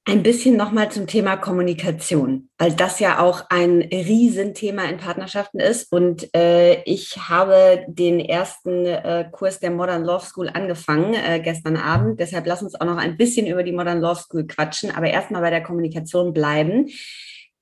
[0.03, 5.91] Ein bisschen nochmal zum Thema Kommunikation, weil das ja auch ein Riesenthema in Partnerschaften ist.
[5.91, 11.77] Und äh, ich habe den ersten äh, Kurs der Modern Love School angefangen äh, gestern
[11.77, 12.19] Abend.
[12.19, 15.43] Deshalb lass uns auch noch ein bisschen über die Modern Love School quatschen, aber erstmal
[15.43, 16.89] bei der Kommunikation bleiben.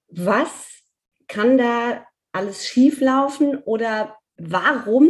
[0.08, 0.50] Was
[1.28, 5.10] kann da alles schieflaufen oder warum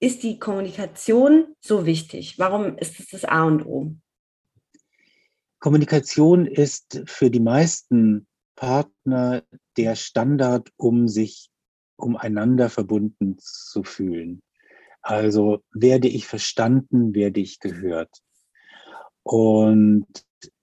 [0.00, 2.40] ist die Kommunikation so wichtig?
[2.40, 3.94] Warum ist es das A und O?
[5.60, 9.42] Kommunikation ist für die meisten Partner
[9.76, 11.50] der Standard, um sich
[11.96, 14.40] umeinander verbunden zu fühlen.
[15.02, 18.22] Also werde ich verstanden, werde ich gehört.
[19.22, 20.06] Und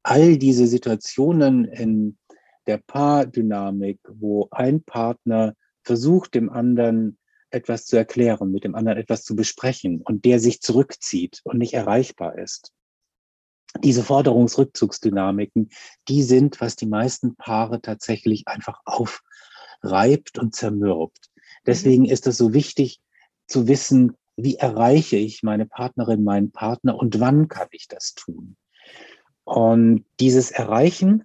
[0.01, 2.17] all diese Situationen in
[2.65, 7.19] der Paardynamik, wo ein Partner versucht, dem anderen
[7.51, 11.75] etwas zu erklären, mit dem anderen etwas zu besprechen und der sich zurückzieht und nicht
[11.75, 12.73] erreichbar ist
[13.83, 15.69] diese Forderungsrückzugsdynamiken,
[16.07, 21.29] die sind, was die meisten Paare tatsächlich einfach aufreibt und zermürbt.
[21.65, 22.09] Deswegen mhm.
[22.09, 22.99] ist es so wichtig
[23.47, 28.55] zu wissen, wie erreiche ich meine Partnerin, meinen Partner und wann kann ich das tun?
[29.43, 31.23] Und dieses Erreichen,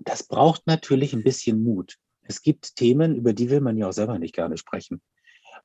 [0.00, 1.96] das braucht natürlich ein bisschen Mut.
[2.22, 5.00] Es gibt Themen, über die will man ja auch selber nicht gerne sprechen.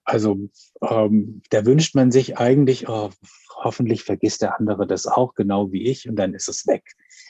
[0.03, 0.49] Also
[0.81, 3.11] ähm, da wünscht man sich eigentlich, oh,
[3.55, 6.83] hoffentlich vergisst der andere das auch genau wie ich und dann ist es weg.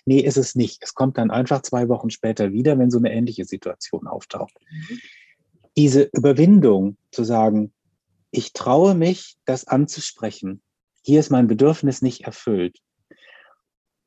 [0.05, 0.81] Nee, ist es nicht.
[0.81, 4.53] Es kommt dann einfach zwei Wochen später wieder, wenn so eine ähnliche Situation auftaucht.
[4.71, 4.99] Mhm.
[5.77, 7.73] Diese Überwindung zu sagen,
[8.31, 10.61] ich traue mich, das anzusprechen.
[11.03, 12.79] Hier ist mein Bedürfnis nicht erfüllt.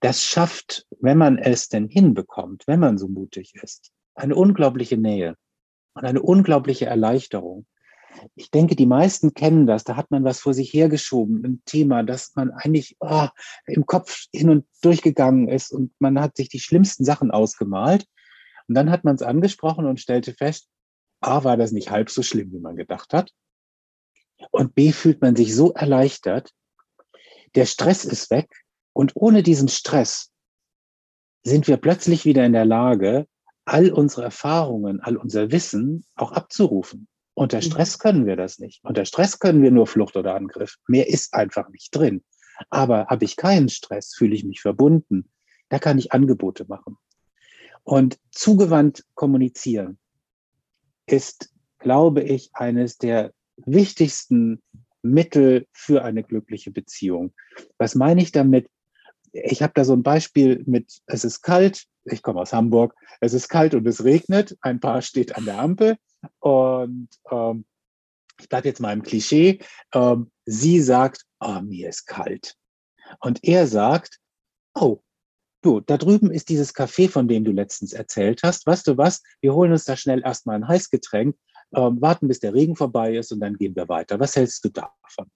[0.01, 5.37] Das schafft, wenn man es denn hinbekommt, wenn man so mutig ist, eine unglaubliche Nähe
[5.95, 7.67] und eine unglaubliche Erleichterung
[8.35, 9.85] ich denke, die meisten kennen das.
[9.85, 13.29] Da hat man was vor sich hergeschoben, ein Thema, das man eigentlich oh,
[13.67, 18.07] im Kopf hin und durchgegangen ist und man hat sich die schlimmsten Sachen ausgemalt.
[18.69, 20.69] Und dann hat man es angesprochen und stellte fest,
[21.21, 23.31] A, war das nicht halb so schlimm, wie man gedacht hat.
[24.51, 26.53] Und B, fühlt man sich so erleichtert.
[27.55, 28.65] Der Stress ist weg.
[28.93, 30.31] Und ohne diesen Stress
[31.43, 33.27] sind wir plötzlich wieder in der Lage,
[33.65, 37.09] all unsere Erfahrungen, all unser Wissen auch abzurufen.
[37.35, 37.63] Unter mhm.
[37.63, 38.83] Stress können wir das nicht.
[38.85, 40.77] Unter Stress können wir nur Flucht oder Angriff.
[40.87, 42.23] Mehr ist einfach nicht drin.
[42.71, 45.29] Aber habe ich keinen Stress, fühle ich mich verbunden.
[45.69, 46.97] Da kann ich Angebote machen.
[47.83, 49.99] Und zugewandt kommunizieren
[51.07, 54.63] ist, glaube ich, eines der wichtigsten
[55.03, 57.35] Mittel für eine glückliche Beziehung.
[57.77, 58.71] Was meine ich damit?
[59.33, 63.35] Ich habe da so ein Beispiel mit, es ist kalt, ich komme aus Hamburg, es
[63.35, 65.97] ist kalt und es regnet, ein Paar steht an der Ampel
[66.41, 67.65] und ähm,
[68.41, 69.61] ich bleibe jetzt mal im Klischee.
[69.93, 72.57] Ähm, sie sagt, oh, mir ist kalt.
[73.21, 74.19] Und er sagt,
[74.75, 75.03] oh,
[75.63, 78.67] du, da drüben ist dieses Café, von dem du letztens erzählt hast.
[78.67, 79.23] Weißt du was?
[79.41, 81.37] Wir holen uns da schnell erstmal ein Heißgetränk,
[81.75, 84.19] ähm, warten, bis der Regen vorbei ist und dann gehen wir weiter.
[84.21, 85.31] Was hältst du davon?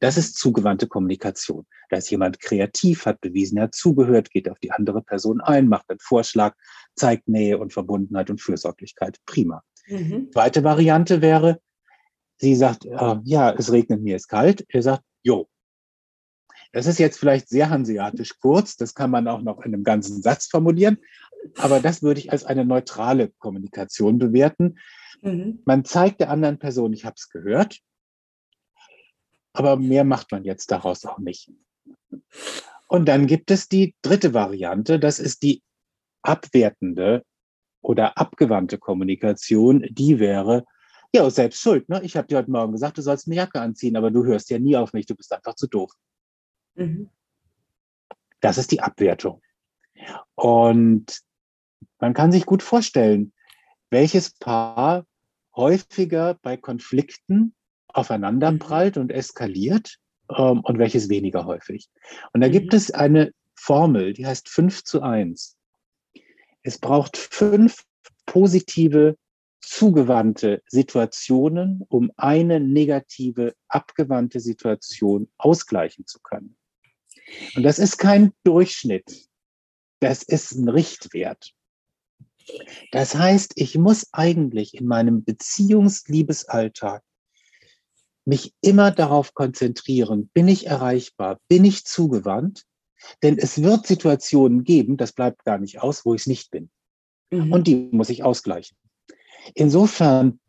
[0.00, 1.66] Das ist zugewandte Kommunikation.
[1.88, 5.68] Da ist jemand kreativ, hat bewiesen, er hat zugehört, geht auf die andere Person ein,
[5.68, 6.56] macht einen Vorschlag,
[6.96, 9.18] zeigt Nähe und Verbundenheit und Fürsorglichkeit.
[9.26, 9.62] Prima.
[9.86, 10.30] Mhm.
[10.32, 11.60] Zweite Variante wäre,
[12.36, 14.64] sie sagt, äh, ja, es regnet, mir ist kalt.
[14.68, 15.48] Er sagt, jo.
[16.72, 20.22] Das ist jetzt vielleicht sehr hanseatisch kurz, das kann man auch noch in einem ganzen
[20.22, 20.98] Satz formulieren,
[21.56, 24.78] aber das würde ich als eine neutrale Kommunikation bewerten.
[25.22, 25.62] Mhm.
[25.64, 27.78] Man zeigt der anderen Person, ich habe es gehört,
[29.52, 31.52] aber mehr macht man jetzt daraus auch nicht.
[32.88, 35.62] Und dann gibt es die dritte Variante, das ist die
[36.22, 37.24] abwertende
[37.84, 40.64] oder abgewandte Kommunikation, die wäre,
[41.14, 41.88] ja, selbst schuld.
[41.88, 42.00] Ne?
[42.02, 44.58] Ich habe dir heute Morgen gesagt, du sollst eine Jacke anziehen, aber du hörst ja
[44.58, 45.92] nie auf mich, du bist einfach zu doof.
[46.74, 47.10] Mhm.
[48.40, 49.42] Das ist die Abwertung.
[50.34, 51.20] Und
[52.00, 53.32] man kann sich gut vorstellen,
[53.90, 55.04] welches Paar
[55.54, 57.54] häufiger bei Konflikten
[57.88, 59.98] aufeinanderprallt und eskaliert
[60.30, 61.90] ähm, und welches weniger häufig.
[62.32, 62.52] Und da mhm.
[62.52, 65.56] gibt es eine Formel, die heißt 5 zu 1.
[66.64, 67.84] Es braucht fünf
[68.26, 69.16] positive,
[69.60, 76.56] zugewandte Situationen, um eine negative, abgewandte Situation ausgleichen zu können.
[77.54, 79.28] Und das ist kein Durchschnitt.
[80.00, 81.52] Das ist ein Richtwert.
[82.92, 87.02] Das heißt, ich muss eigentlich in meinem Beziehungsliebesaltag
[88.26, 92.64] mich immer darauf konzentrieren, bin ich erreichbar, bin ich zugewandt,
[93.22, 96.70] denn es wird Situationen geben, das bleibt gar nicht aus, wo ich es nicht bin.
[97.30, 97.52] Mhm.
[97.52, 98.76] Und die muss ich ausgleichen.
[99.54, 100.40] Insofern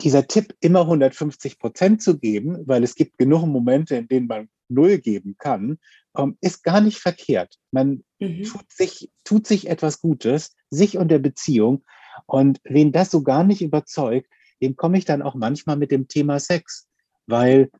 [0.00, 4.48] dieser Tipp, immer 150 Prozent zu geben, weil es gibt genug Momente, in denen man
[4.68, 5.78] null geben kann,
[6.16, 7.56] ähm, ist gar nicht verkehrt.
[7.70, 8.42] Man mhm.
[8.42, 11.84] tut, sich, tut sich etwas Gutes, sich und der Beziehung.
[12.26, 14.28] Und wen das so gar nicht überzeugt,
[14.62, 16.88] dem komme ich dann auch manchmal mit dem Thema Sex,
[17.26, 17.70] weil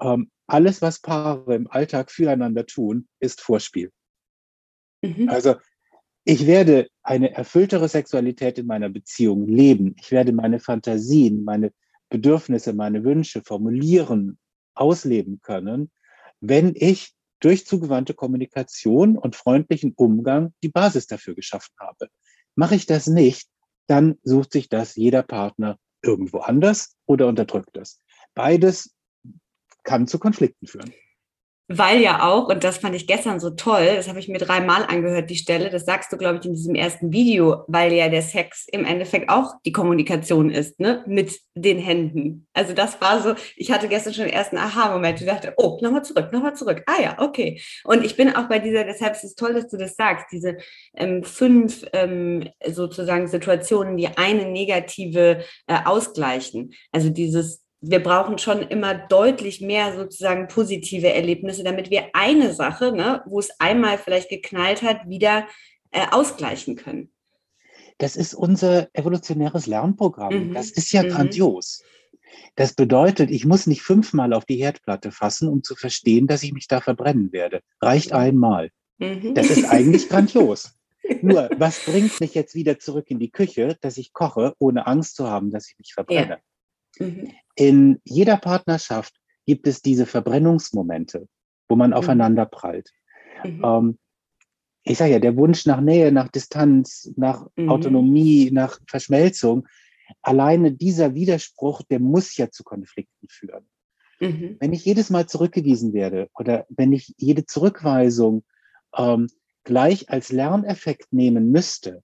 [0.00, 3.90] ähm, alles, was Paare im Alltag füreinander tun, ist Vorspiel.
[5.02, 5.28] Mhm.
[5.28, 5.56] Also
[6.24, 9.94] ich werde eine erfülltere Sexualität in meiner Beziehung leben.
[9.98, 11.72] Ich werde meine Fantasien, meine
[12.10, 14.38] Bedürfnisse, meine Wünsche formulieren,
[14.74, 15.90] ausleben können,
[16.40, 22.08] wenn ich durch zugewandte Kommunikation und freundlichen Umgang die Basis dafür geschaffen habe.
[22.54, 23.48] Mache ich das nicht,
[23.86, 28.00] dann sucht sich das jeder Partner irgendwo anders oder unterdrückt es.
[28.34, 28.94] Beides
[29.84, 30.92] kann zu Konflikten führen
[31.72, 34.82] weil ja auch, und das fand ich gestern so toll, das habe ich mir dreimal
[34.82, 38.22] angehört, die Stelle, das sagst du, glaube ich, in diesem ersten Video, weil ja der
[38.22, 42.48] Sex im Endeffekt auch die Kommunikation ist, ne, mit den Händen.
[42.54, 46.04] Also das war so, ich hatte gestern schon den ersten Aha-Moment, ich dachte, oh, nochmal
[46.04, 46.82] zurück, nochmal zurück.
[46.86, 47.62] Ah ja, okay.
[47.84, 50.56] Und ich bin auch bei dieser, deshalb ist es toll, dass du das sagst, diese
[50.96, 56.72] ähm, fünf ähm, sozusagen Situationen, die eine negative äh, ausgleichen.
[56.90, 62.92] Also dieses wir brauchen schon immer deutlich mehr sozusagen positive Erlebnisse, damit wir eine Sache,
[62.92, 65.46] ne, wo es einmal vielleicht geknallt hat, wieder
[65.90, 67.10] äh, ausgleichen können.
[67.98, 70.48] Das ist unser evolutionäres Lernprogramm.
[70.48, 70.54] Mhm.
[70.54, 71.08] Das ist ja mhm.
[71.08, 71.82] grandios.
[72.54, 76.52] Das bedeutet, ich muss nicht fünfmal auf die Herdplatte fassen, um zu verstehen, dass ich
[76.52, 77.60] mich da verbrennen werde.
[77.80, 78.70] Reicht einmal.
[78.98, 79.34] Mhm.
[79.34, 80.74] Das ist eigentlich grandios.
[81.22, 85.16] Nur, was bringt mich jetzt wieder zurück in die Küche, dass ich koche, ohne Angst
[85.16, 86.28] zu haben, dass ich mich verbrenne?
[86.28, 86.49] Ja.
[87.00, 87.32] Mhm.
[87.56, 89.14] In jeder Partnerschaft
[89.46, 91.26] gibt es diese Verbrennungsmomente,
[91.68, 91.96] wo man mhm.
[91.96, 92.90] aufeinander prallt.
[93.44, 93.62] Mhm.
[93.64, 93.98] Ähm,
[94.84, 97.68] ich sage ja, der Wunsch nach Nähe, nach Distanz, nach mhm.
[97.68, 99.66] Autonomie, nach Verschmelzung,
[100.22, 103.68] alleine dieser Widerspruch, der muss ja zu Konflikten führen.
[104.20, 104.56] Mhm.
[104.60, 108.44] Wenn ich jedes Mal zurückgewiesen werde oder wenn ich jede Zurückweisung
[108.96, 109.28] ähm,
[109.64, 112.02] gleich als Lerneffekt nehmen müsste,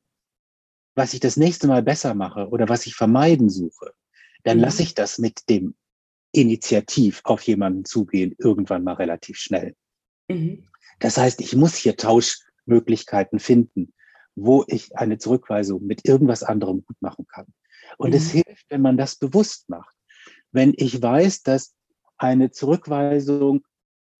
[0.94, 3.92] was ich das nächste Mal besser mache oder was ich vermeiden suche,
[4.46, 4.86] dann lasse mhm.
[4.86, 5.74] ich das mit dem
[6.32, 9.74] Initiativ auf jemanden zugehen irgendwann mal relativ schnell.
[10.28, 10.68] Mhm.
[11.00, 13.92] Das heißt, ich muss hier Tauschmöglichkeiten finden,
[14.36, 17.46] wo ich eine Zurückweisung mit irgendwas anderem gut machen kann.
[17.98, 18.16] Und mhm.
[18.16, 19.96] es hilft, wenn man das bewusst macht.
[20.52, 21.74] Wenn ich weiß, dass
[22.16, 23.66] eine Zurückweisung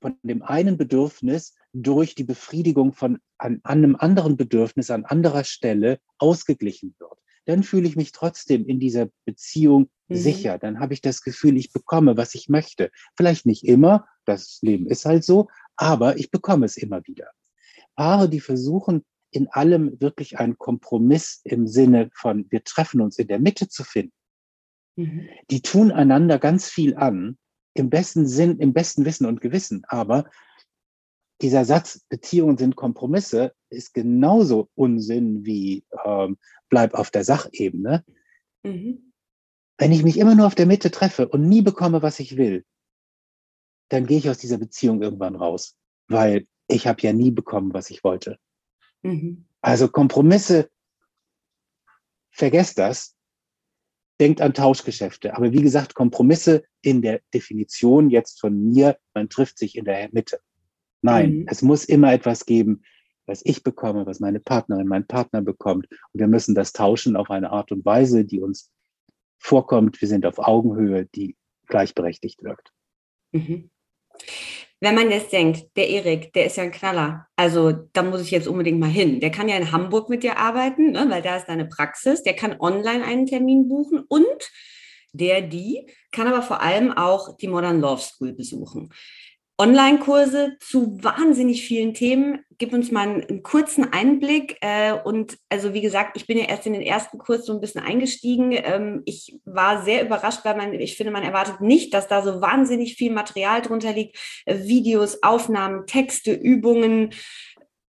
[0.01, 5.45] von dem einen Bedürfnis durch die Befriedigung von an, an einem anderen Bedürfnis an anderer
[5.45, 7.16] Stelle ausgeglichen wird
[7.47, 10.16] dann fühle ich mich trotzdem in dieser Beziehung mhm.
[10.16, 10.59] sicher.
[10.59, 12.90] Dann habe ich das Gefühl, ich bekomme, was ich möchte.
[13.16, 17.30] Vielleicht nicht immer, das Leben ist halt so, aber ich bekomme es immer wieder.
[17.94, 23.28] Paare, die versuchen, in allem wirklich einen Kompromiss im Sinne von, wir treffen uns in
[23.28, 24.12] der Mitte zu finden,
[24.97, 25.28] mhm.
[25.51, 27.38] die tun einander ganz viel an,
[27.74, 30.30] im besten Sinn, im besten Wissen und Gewissen, aber
[31.43, 38.05] dieser Satz, Beziehungen sind Kompromisse, ist genauso Unsinn wie ähm, bleib auf der Sachebene.
[38.62, 39.12] Mhm.
[39.78, 42.64] Wenn ich mich immer nur auf der Mitte treffe und nie bekomme, was ich will,
[43.91, 45.76] dann gehe ich aus dieser Beziehung irgendwann raus,
[46.09, 48.39] weil ich habe ja nie bekommen, was ich wollte.
[49.03, 49.47] Mhm.
[49.61, 50.70] Also Kompromisse,
[52.30, 53.14] vergesst das,
[54.20, 55.37] denkt an Tauschgeschäfte.
[55.37, 60.09] Aber wie gesagt, Kompromisse in der Definition jetzt von mir, man trifft sich in der
[60.12, 60.41] Mitte.
[61.07, 61.47] Nein, mhm.
[61.49, 62.83] es muss immer etwas geben,
[63.27, 65.87] was ich bekomme, was meine Partnerin, mein Partner bekommt.
[65.91, 68.71] Und wir müssen das tauschen auf eine Art und Weise, die uns
[69.39, 70.01] vorkommt.
[70.01, 71.37] Wir sind auf Augenhöhe, die
[71.67, 72.73] gleichberechtigt wirkt.
[73.33, 73.71] Mhm.
[74.81, 78.31] Wenn man jetzt denkt, der Erik, der ist ja ein Knaller, also da muss ich
[78.31, 79.21] jetzt unbedingt mal hin.
[79.21, 82.23] Der kann ja in Hamburg mit dir arbeiten, ne, weil da ist deine Praxis.
[82.23, 84.51] Der kann online einen Termin buchen und
[85.13, 88.93] der, die kann aber vor allem auch die Modern Love School besuchen.
[89.59, 92.45] Online-Kurse zu wahnsinnig vielen Themen.
[92.59, 94.59] Gib uns mal einen, einen kurzen Einblick.
[94.61, 97.61] Äh, und also wie gesagt, ich bin ja erst in den ersten Kurs so ein
[97.61, 98.53] bisschen eingestiegen.
[98.53, 102.43] Ähm, ich war sehr überrascht, weil man, ich finde, man erwartet nicht, dass da so
[102.43, 104.19] wahnsinnig viel Material drunter liegt.
[104.45, 107.15] Äh, Videos, Aufnahmen, Texte, Übungen.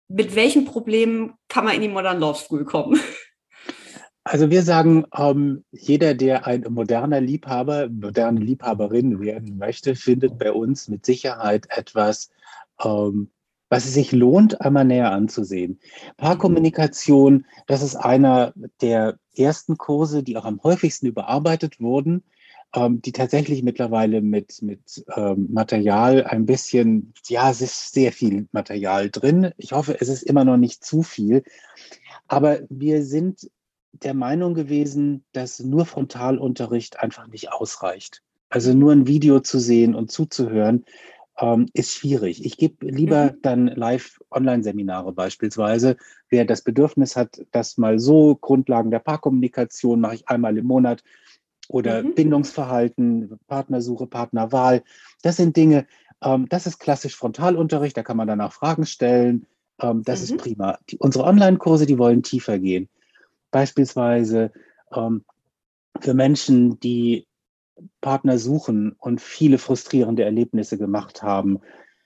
[0.08, 3.00] Mit welchen Problemen kann man in die Modern Love School kommen?
[4.30, 10.52] Also wir sagen, ähm, jeder, der ein moderner Liebhaber, moderne Liebhaberin werden möchte, findet bei
[10.52, 12.30] uns mit Sicherheit etwas,
[12.84, 13.30] ähm,
[13.70, 15.80] was es sich lohnt, einmal näher anzusehen.
[16.18, 22.24] Paarkommunikation, das ist einer der ersten Kurse, die auch am häufigsten überarbeitet wurden,
[22.76, 28.50] ähm, die tatsächlich mittlerweile mit, mit ähm, Material ein bisschen, ja, es ist sehr viel
[28.52, 29.52] Material drin.
[29.56, 31.44] Ich hoffe, es ist immer noch nicht zu viel.
[32.28, 33.50] Aber wir sind
[34.04, 38.22] der Meinung gewesen, dass nur Frontalunterricht einfach nicht ausreicht.
[38.50, 40.86] Also nur ein Video zu sehen und zuzuhören,
[41.40, 42.46] ähm, ist schwierig.
[42.46, 43.42] Ich gebe lieber mhm.
[43.42, 45.98] dann Live-Online-Seminare beispielsweise.
[46.30, 51.04] Wer das Bedürfnis hat, das mal so, Grundlagen der Paarkommunikation mache ich einmal im Monat
[51.68, 52.16] oder mhm.
[52.16, 54.84] Bindungsverhalten, Partnersuche, Partnerwahl.
[55.22, 55.86] Das sind Dinge,
[56.24, 59.46] ähm, das ist klassisch Frontalunterricht, da kann man danach Fragen stellen.
[59.80, 60.24] Ähm, das mhm.
[60.24, 60.80] ist prima.
[60.90, 62.90] Die, unsere Online-Kurse, die wollen tiefer gehen.
[63.52, 64.52] Beispielsweise
[64.94, 65.24] ähm,
[66.00, 67.28] für Menschen, die
[68.02, 71.60] Partner suchen und viele frustrierende Erlebnisse gemacht haben,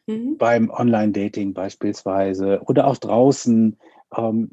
[0.08, 0.38] mhm.
[0.38, 3.78] beim Online-Dating beispielsweise oder auch draußen.
[4.16, 4.52] Ähm,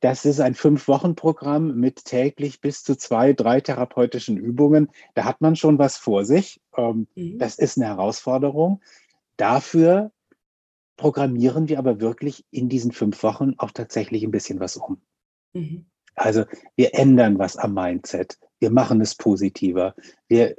[0.00, 4.90] das ist ein Fünf-Wochen-Programm mit täglich bis zu zwei, drei therapeutischen Übungen.
[5.14, 6.60] Da hat man schon was vor sich.
[6.76, 7.38] Ähm, mhm.
[7.38, 8.80] Das ist eine Herausforderung.
[9.36, 10.10] Dafür
[10.96, 15.00] programmieren wir aber wirklich in diesen fünf Wochen auch tatsächlich ein bisschen was um.
[15.52, 15.86] Mhm.
[16.20, 16.44] Also
[16.76, 18.38] wir ändern was am Mindset.
[18.58, 19.94] Wir machen es positiver.
[20.28, 20.54] Wir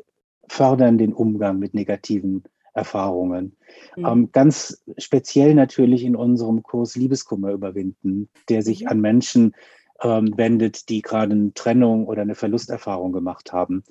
[0.48, 2.44] fördern den Umgang mit negativen
[2.74, 3.56] Erfahrungen.
[3.96, 4.06] Mhm.
[4.06, 8.88] Ähm, ganz speziell natürlich in unserem Kurs Liebeskummer überwinden, der sich mhm.
[8.88, 9.56] an Menschen
[10.02, 13.84] ähm, wendet, die gerade eine Trennung oder eine Verlusterfahrung gemacht haben.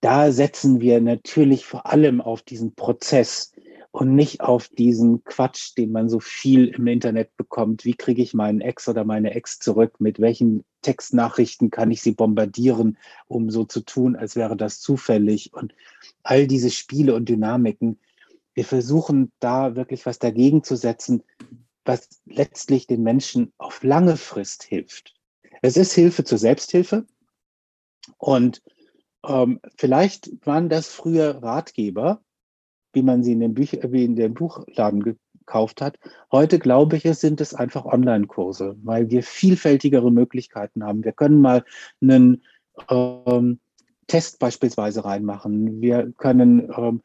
[0.00, 3.52] Da setzen wir natürlich vor allem auf diesen Prozess
[3.96, 7.86] und nicht auf diesen Quatsch, den man so viel im Internet bekommt.
[7.86, 10.02] Wie kriege ich meinen Ex oder meine Ex zurück?
[10.02, 15.54] Mit welchen Textnachrichten kann ich sie bombardieren, um so zu tun, als wäre das zufällig?
[15.54, 15.74] Und
[16.22, 17.98] all diese Spiele und Dynamiken.
[18.52, 21.22] Wir versuchen da wirklich was dagegen zu setzen,
[21.86, 25.14] was letztlich den Menschen auf lange Frist hilft.
[25.62, 27.06] Es ist Hilfe zur Selbsthilfe
[28.18, 28.62] und
[29.26, 32.20] ähm, vielleicht waren das früher Ratgeber,
[32.96, 35.98] wie man sie in den, Büch wie in den Buchladen gekauft hat.
[36.32, 41.04] Heute glaube ich, es sind es einfach Online-Kurse, weil wir vielfältigere Möglichkeiten haben.
[41.04, 41.62] Wir können mal
[42.00, 42.42] einen
[42.88, 43.60] ähm,
[44.06, 45.82] Test beispielsweise reinmachen.
[45.82, 47.02] Wir können ähm,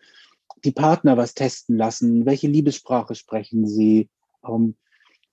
[0.63, 2.25] die Partner was testen lassen.
[2.25, 4.07] Welche Liebessprache sprechen sie?
[4.47, 4.75] Ähm,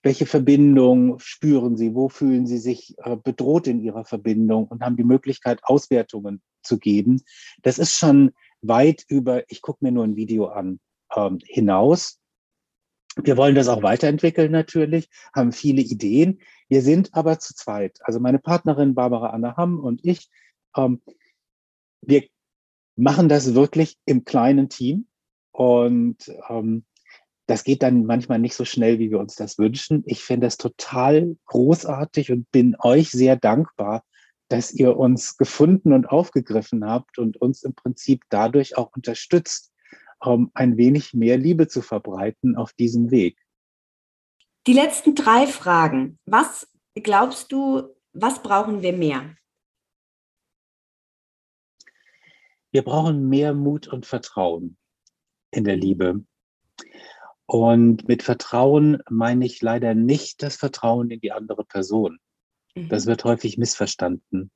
[0.03, 1.95] welche Verbindung spüren sie?
[1.95, 6.79] Wo fühlen sie sich äh, bedroht in ihrer Verbindung und haben die Möglichkeit, Auswertungen zu
[6.79, 7.21] geben?
[7.61, 8.31] Das ist schon
[8.61, 10.79] weit über, ich gucke mir nur ein Video an,
[11.15, 12.19] ähm, hinaus.
[13.15, 16.39] Wir wollen das auch weiterentwickeln natürlich, haben viele Ideen.
[16.67, 17.99] Wir sind aber zu zweit.
[18.03, 20.29] Also meine Partnerin Barbara Anna Hamm und ich,
[20.75, 21.01] ähm,
[22.01, 22.23] wir
[22.95, 25.07] machen das wirklich im kleinen Team.
[25.51, 26.85] Und ähm,
[27.47, 30.03] das geht dann manchmal nicht so schnell, wie wir uns das wünschen.
[30.05, 34.03] Ich finde das total großartig und bin euch sehr dankbar,
[34.49, 39.71] dass ihr uns gefunden und aufgegriffen habt und uns im Prinzip dadurch auch unterstützt,
[40.19, 43.37] um ein wenig mehr Liebe zu verbreiten auf diesem Weg.
[44.67, 46.19] Die letzten drei Fragen.
[46.25, 49.35] Was glaubst du, was brauchen wir mehr?
[52.71, 54.77] Wir brauchen mehr Mut und Vertrauen
[55.51, 56.23] in der Liebe.
[57.45, 62.19] Und mit Vertrauen meine ich leider nicht das Vertrauen in die andere Person.
[62.87, 63.09] Das mhm.
[63.09, 64.51] wird häufig missverstanden,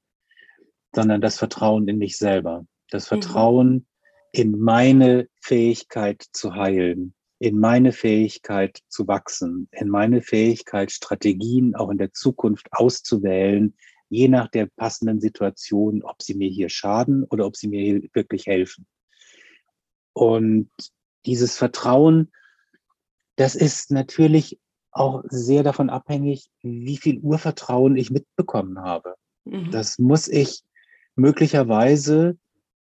[0.95, 2.65] sondern das Vertrauen in mich selber.
[2.89, 3.21] Das mhm.
[3.21, 3.85] Vertrauen mhm.
[4.31, 11.89] in meine Fähigkeit zu heilen, in meine Fähigkeit zu wachsen, in meine Fähigkeit, Strategien auch
[11.89, 13.75] in der Zukunft auszuwählen,
[14.09, 18.01] je nach der passenden Situation, ob sie mir hier schaden oder ob sie mir hier
[18.13, 18.85] wirklich helfen.
[20.13, 20.69] Und
[21.25, 22.31] dieses Vertrauen,
[23.35, 24.59] das ist natürlich
[24.93, 29.15] auch sehr davon abhängig, wie viel Urvertrauen ich mitbekommen habe.
[29.45, 29.71] Mhm.
[29.71, 30.63] Das muss ich
[31.15, 32.37] möglicherweise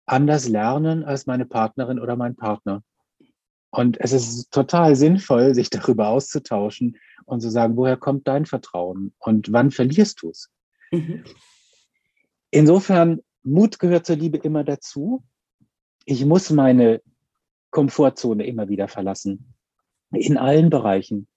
[0.06, 2.84] anders lernen als meine Partnerin oder mein Partner.
[3.70, 9.14] Und es ist total sinnvoll, sich darüber auszutauschen und zu sagen, woher kommt dein Vertrauen
[9.20, 10.50] und wann verlierst du es?
[10.92, 11.24] Mhm.
[12.52, 15.24] Insofern, Mut gehört zur Liebe immer dazu.
[16.06, 17.02] Ich muss meine
[17.72, 19.54] Komfortzone immer wieder verlassen.
[20.12, 21.28] In allen Bereichen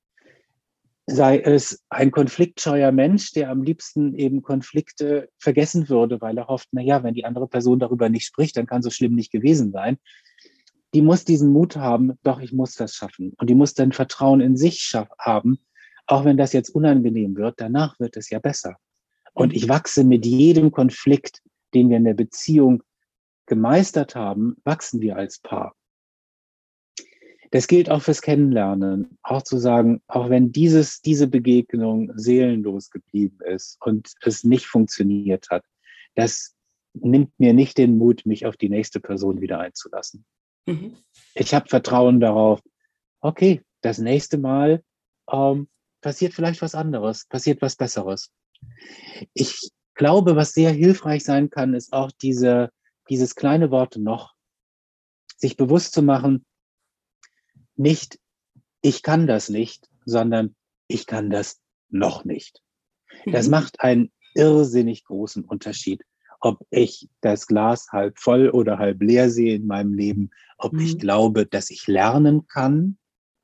[1.07, 6.69] sei es ein konfliktscheuer Mensch, der am liebsten eben Konflikte vergessen würde, weil er hofft,
[6.73, 9.71] na ja, wenn die andere Person darüber nicht spricht, dann kann so schlimm nicht gewesen
[9.71, 9.99] sein.
[10.95, 13.35] Die muss diesen Mut haben, doch, ich muss das schaffen.
[13.39, 15.59] Und die muss dann Vertrauen in sich haben,
[16.07, 18.77] auch wenn das jetzt unangenehm wird, danach wird es ja besser.
[19.33, 21.43] Und ich wachse mit jedem Konflikt,
[21.75, 22.83] den wir in der Beziehung
[23.47, 25.75] gemeistert haben, wachsen wir als Paar.
[27.51, 33.39] Das gilt auch fürs Kennenlernen, auch zu sagen, auch wenn dieses, diese Begegnung seelenlos geblieben
[33.45, 35.65] ist und es nicht funktioniert hat,
[36.15, 36.55] das
[36.95, 40.25] nimmt mir nicht den Mut, mich auf die nächste Person wieder einzulassen.
[40.67, 40.97] Mhm.
[41.35, 42.61] Ich habe Vertrauen darauf,
[43.21, 44.83] okay, das nächste Mal
[45.31, 45.69] ähm,
[46.01, 48.33] passiert vielleicht was anderes, passiert was Besseres.
[49.35, 52.71] Ich glaube, was sehr hilfreich sein kann, ist auch diese,
[53.09, 54.35] dieses kleine Wort noch,
[55.37, 56.45] sich bewusst zu machen,
[57.77, 58.19] nicht,
[58.83, 60.55] ich kann das nicht, sondern
[60.89, 62.63] ich kann das noch nicht.
[63.25, 63.51] Das mhm.
[63.51, 66.03] macht einen irrsinnig großen Unterschied,
[66.41, 70.81] ob ich das Glas halb voll oder halb leer sehe in meinem Leben, ob mhm.
[70.81, 72.99] ich glaube, dass ich lernen kann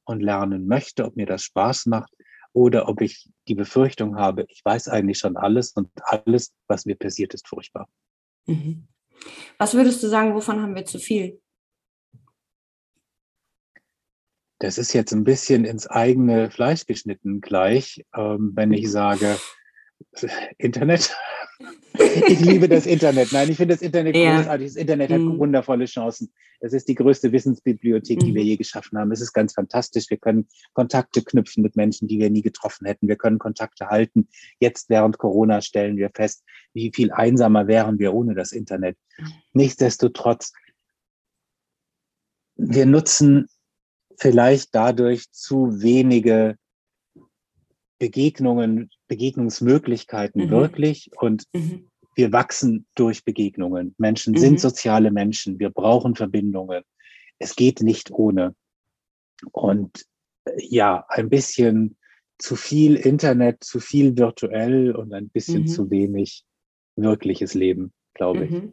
[0.05, 2.13] und lernen möchte, ob mir das Spaß macht
[2.53, 6.97] oder ob ich die Befürchtung habe, ich weiß eigentlich schon alles und alles, was mir
[6.97, 7.89] passiert, ist furchtbar.
[8.47, 8.87] Mhm.
[9.59, 11.41] Was würdest du sagen, wovon haben wir zu viel?
[14.63, 19.37] Das ist jetzt ein bisschen ins eigene Fleisch geschnitten gleich, ähm, wenn ich sage,
[20.57, 21.17] Internet.
[22.29, 23.33] ich liebe das Internet.
[23.33, 24.37] Nein, ich finde das Internet ja.
[24.37, 24.69] großartig.
[24.69, 25.41] Das Internet hat mhm.
[25.41, 26.33] wundervolle Chancen.
[26.61, 28.35] Es ist die größte Wissensbibliothek, die mhm.
[28.37, 29.11] wir je geschaffen haben.
[29.11, 30.09] Es ist ganz fantastisch.
[30.11, 33.09] Wir können Kontakte knüpfen mit Menschen, die wir nie getroffen hätten.
[33.09, 34.29] Wir können Kontakte halten.
[34.61, 38.97] Jetzt während Corona stellen wir fest, wie viel einsamer wären wir ohne das Internet.
[39.55, 40.53] Nichtsdestotrotz,
[42.55, 43.49] wir nutzen
[44.23, 46.57] vielleicht dadurch zu wenige
[47.99, 50.51] Begegnungen, Begegnungsmöglichkeiten mhm.
[50.51, 51.91] wirklich und mhm.
[52.15, 53.97] wir wachsen durch Begegnungen.
[53.99, 54.39] Menschen mhm.
[54.39, 56.85] sind soziale Menschen, wir brauchen Verbindungen.
[57.39, 58.55] Es geht nicht ohne.
[59.51, 60.05] Und
[60.45, 61.97] äh, ja, ein bisschen
[62.39, 65.67] zu viel Internet, zu viel virtuell und ein bisschen mhm.
[65.67, 66.45] zu wenig
[66.95, 68.51] wirkliches Leben, glaube ich.
[68.53, 68.73] Mhm.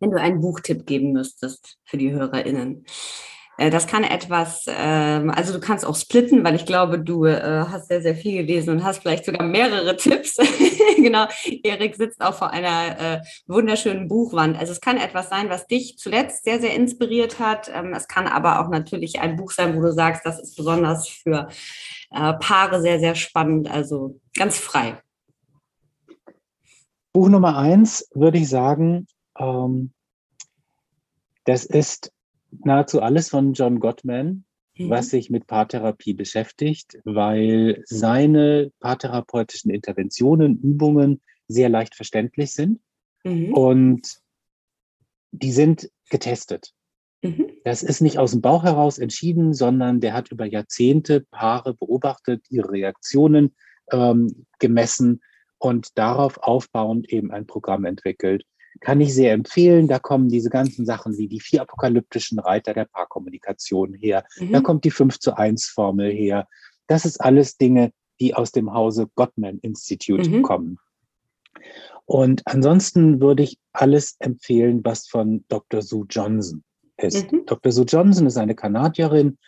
[0.00, 2.86] Wenn du einen Buchtipp geben müsstest für die HörerInnen,
[3.68, 7.88] das kann etwas, ähm, also du kannst auch splitten, weil ich glaube, du äh, hast
[7.88, 10.36] sehr, sehr viel gelesen und hast vielleicht sogar mehrere Tipps.
[10.96, 11.26] genau,
[11.62, 14.58] Erik sitzt auch vor einer äh, wunderschönen Buchwand.
[14.58, 17.70] Also es kann etwas sein, was dich zuletzt sehr, sehr inspiriert hat.
[17.74, 21.08] Ähm, es kann aber auch natürlich ein Buch sein, wo du sagst, das ist besonders
[21.08, 21.48] für
[22.10, 23.70] Paare sehr, sehr spannend.
[23.70, 25.00] Also ganz frei.
[27.12, 29.06] Buch Nummer eins würde ich sagen,
[29.38, 29.92] ähm,
[31.44, 32.10] das ist
[32.50, 34.44] nahezu alles von John Gottman,
[34.76, 34.90] mhm.
[34.90, 42.80] was sich mit Paartherapie beschäftigt, weil seine paartherapeutischen Interventionen, Übungen sehr leicht verständlich sind
[43.24, 43.52] mhm.
[43.54, 44.20] und
[45.32, 46.72] die sind getestet.
[47.22, 47.50] Mhm.
[47.64, 52.44] Das ist nicht aus dem Bauch heraus entschieden, sondern der hat über Jahrzehnte Paare beobachtet,
[52.48, 53.54] ihre Reaktionen
[53.92, 55.20] ähm, gemessen
[55.58, 58.44] und darauf aufbauend eben ein Programm entwickelt
[58.80, 59.88] kann ich sehr empfehlen.
[59.88, 64.24] Da kommen diese ganzen Sachen wie die vier apokalyptischen Reiter der Paarkommunikation her.
[64.38, 64.52] Mhm.
[64.52, 66.48] Da kommt die 5 zu 1 Formel her.
[66.86, 70.42] Das ist alles Dinge, die aus dem Hause Gottman Institute mhm.
[70.42, 70.78] kommen.
[72.06, 75.82] Und ansonsten würde ich alles empfehlen, was von Dr.
[75.82, 76.64] Sue Johnson
[76.96, 77.30] ist.
[77.30, 77.46] Mhm.
[77.46, 77.70] Dr.
[77.72, 79.38] Sue Johnson ist eine Kanadierin,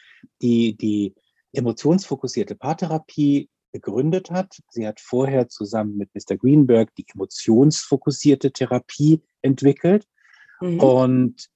[0.41, 1.15] die die
[1.53, 4.59] emotionsfokussierte Paartherapie gegründet hat.
[4.69, 6.37] Sie hat vorher zusammen mit Mr.
[6.37, 10.07] Greenberg die emotionsfokussierte Therapie entwickelt.
[10.61, 10.81] Mhm.
[10.81, 11.49] Und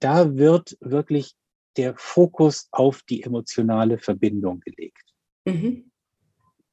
[0.00, 1.34] da wird wirklich
[1.76, 5.14] der Fokus auf die emotionale Verbindung gelegt.
[5.44, 5.90] Mhm.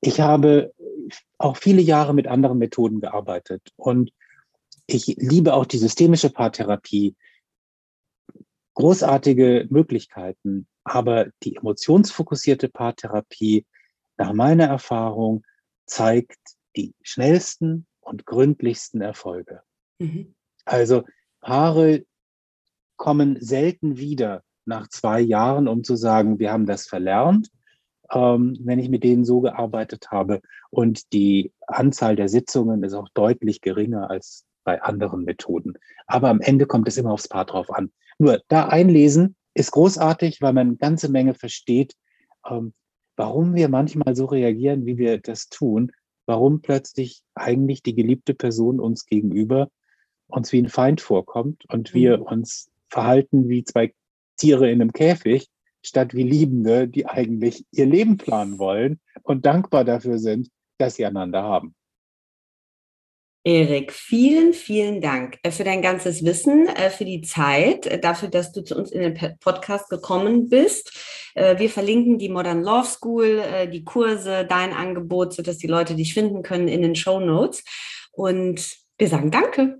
[0.01, 0.73] Ich habe
[1.37, 4.11] auch viele Jahre mit anderen Methoden gearbeitet und
[4.87, 7.15] ich liebe auch die systemische Paartherapie.
[8.73, 13.65] Großartige Möglichkeiten, aber die emotionsfokussierte Paartherapie
[14.19, 15.43] nach meiner Erfahrung
[15.85, 16.37] zeigt
[16.75, 19.61] die schnellsten und gründlichsten Erfolge.
[19.97, 20.35] Mhm.
[20.65, 21.03] Also
[21.41, 22.05] Paare
[22.97, 27.49] kommen selten wieder nach zwei Jahren, um zu sagen, wir haben das verlernt,
[28.11, 30.41] ähm, wenn ich mit denen so gearbeitet habe.
[30.69, 35.75] Und die Anzahl der Sitzungen ist auch deutlich geringer als bei anderen Methoden.
[36.07, 37.91] Aber am Ende kommt es immer aufs Paar drauf an.
[38.19, 41.95] Nur da einlesen ist großartig, weil man eine ganze Menge versteht,
[42.47, 42.73] ähm,
[43.19, 45.91] warum wir manchmal so reagieren, wie wir das tun,
[46.25, 49.67] warum plötzlich eigentlich die geliebte Person uns gegenüber
[50.27, 52.23] uns wie ein Feind vorkommt und wir mhm.
[52.23, 53.93] uns verhalten wie zwei
[54.37, 55.49] Tiere in einem Käfig,
[55.83, 60.47] statt wie Liebende, die eigentlich ihr Leben planen wollen und dankbar dafür sind,
[60.77, 61.75] dass sie einander haben.
[63.45, 68.27] Erik, vielen, vielen Dank äh, für dein ganzes Wissen, äh, für die Zeit, äh, dafür,
[68.27, 70.91] dass du zu uns in den Podcast gekommen bist.
[71.35, 76.41] Wir verlinken die Modern Love School, die Kurse, dein Angebot, sodass die Leute dich finden
[76.41, 77.63] können in den Show Notes.
[78.11, 79.79] Und wir sagen Danke.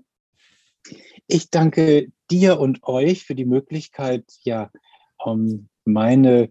[1.26, 4.70] Ich danke dir und euch für die Möglichkeit, ja,
[5.18, 6.50] um meine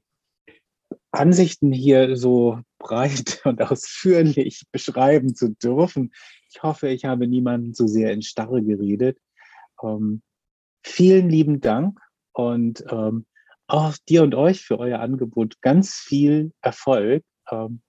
[1.11, 6.11] Ansichten hier so breit und ausführlich beschreiben zu dürfen.
[6.51, 9.17] Ich hoffe, ich habe niemanden zu sehr in Starre geredet.
[9.83, 10.21] Ähm,
[10.83, 11.99] vielen lieben Dank
[12.33, 13.25] und ähm,
[13.67, 17.81] auch dir und euch für euer Angebot ganz viel Erfolg ähm,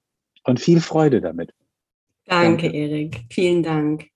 [0.44, 1.52] und viel Freude damit.
[2.26, 2.76] Danke, Danke.
[2.76, 3.24] Erik.
[3.30, 4.08] Vielen Dank.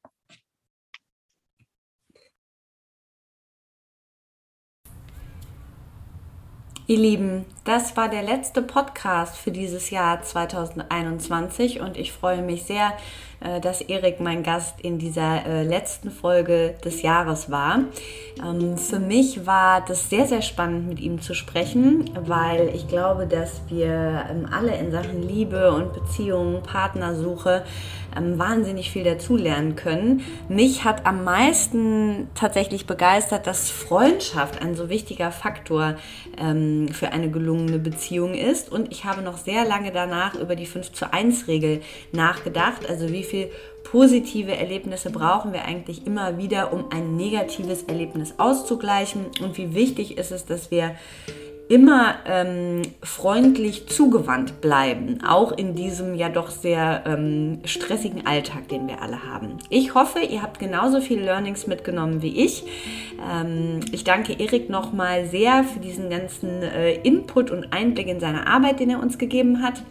[6.87, 12.65] Ihr Lieben, das war der letzte Podcast für dieses Jahr 2021 und ich freue mich
[12.65, 12.93] sehr,
[13.41, 17.85] äh, dass Erik mein Gast in dieser äh, letzten Folge des Jahres war.
[18.47, 23.27] Ähm, für mich war das sehr, sehr spannend, mit ihm zu sprechen, weil ich glaube,
[23.27, 27.65] dass wir ähm, alle in Sachen Liebe und Beziehungen, Partnersuche
[28.17, 30.23] ähm, wahnsinnig viel dazulernen können.
[30.49, 35.97] Mich hat am meisten tatsächlich begeistert, dass Freundschaft ein so wichtiger Faktor
[36.37, 38.71] für eine gelungene Beziehung ist.
[38.71, 41.81] Und ich habe noch sehr lange danach über die 5 zu 1 Regel
[42.13, 43.51] nachgedacht, also wie viel
[43.85, 49.27] positive Erlebnisse brauchen wir eigentlich immer wieder, um ein negatives Erlebnis auszugleichen?
[49.41, 50.97] Und wie wichtig ist es, dass wir
[51.69, 58.87] immer ähm, freundlich zugewandt bleiben, auch in diesem ja doch sehr ähm, stressigen Alltag, den
[58.87, 59.59] wir alle haben.
[59.71, 62.65] Ich hoffe, ihr habt genauso viele Learnings mitgenommen wie ich.
[63.33, 68.47] Ähm, ich danke Erik nochmal sehr für diesen ganzen äh, Input und Einblick in seine
[68.47, 69.83] Arbeit, den er uns gegeben hat.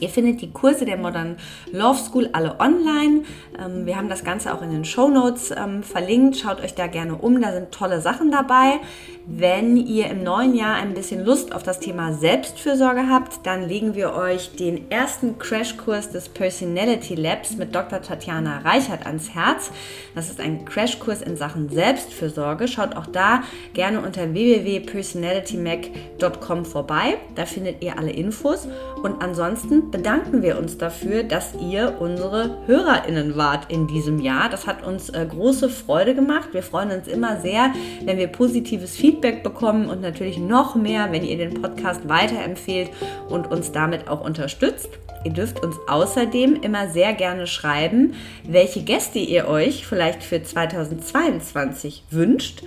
[0.00, 1.36] Ihr findet die Kurse der Modern
[1.72, 3.22] Love School alle online.
[3.58, 6.38] Ähm, wir haben das Ganze auch in den Show Notes ähm, verlinkt.
[6.38, 8.80] Schaut euch da gerne um, da sind tolle Sachen dabei.
[9.26, 13.94] Wenn ihr im neuen Jahr ein bisschen Lust auf das Thema Selbstfürsorge habt, dann legen
[13.94, 18.00] wir euch den ersten Crashkurs des Personality Labs mit Dr.
[18.00, 19.70] Tatjana Reichert ans Herz.
[20.14, 22.66] Das ist ein Crashkurs in Sachen Selbstfürsorge.
[22.66, 23.42] Schaut auch da
[23.74, 27.18] gerne unter www.personalitymac.com vorbei.
[27.34, 28.66] Da findet ihr alle Infos.
[29.02, 34.48] Und ansonsten bedanken wir uns dafür, dass ihr unsere HörerInnen wart in diesem Jahr.
[34.48, 36.50] Das hat uns äh, große Freude gemacht.
[36.52, 37.72] Wir freuen uns immer sehr,
[38.04, 42.90] wenn wir positives Feedback bekommen und natürlich noch mehr, wenn ihr den Podcast weiterempfehlt
[43.28, 44.90] und uns damit auch unterstützt.
[45.24, 48.14] Ihr dürft uns außerdem immer sehr gerne schreiben,
[48.44, 52.62] welche Gäste ihr euch vielleicht für 2022 wünscht.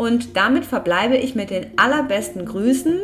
[0.00, 3.00] Und damit verbleibe ich mit den allerbesten Grüßen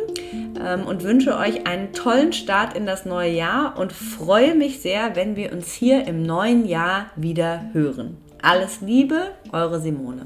[0.59, 5.15] ähm, und wünsche euch einen tollen Start in das neue Jahr und freue mich sehr,
[5.15, 8.17] wenn wir uns hier im neuen Jahr wieder hören.
[8.41, 10.25] Alles Liebe, eure Simone.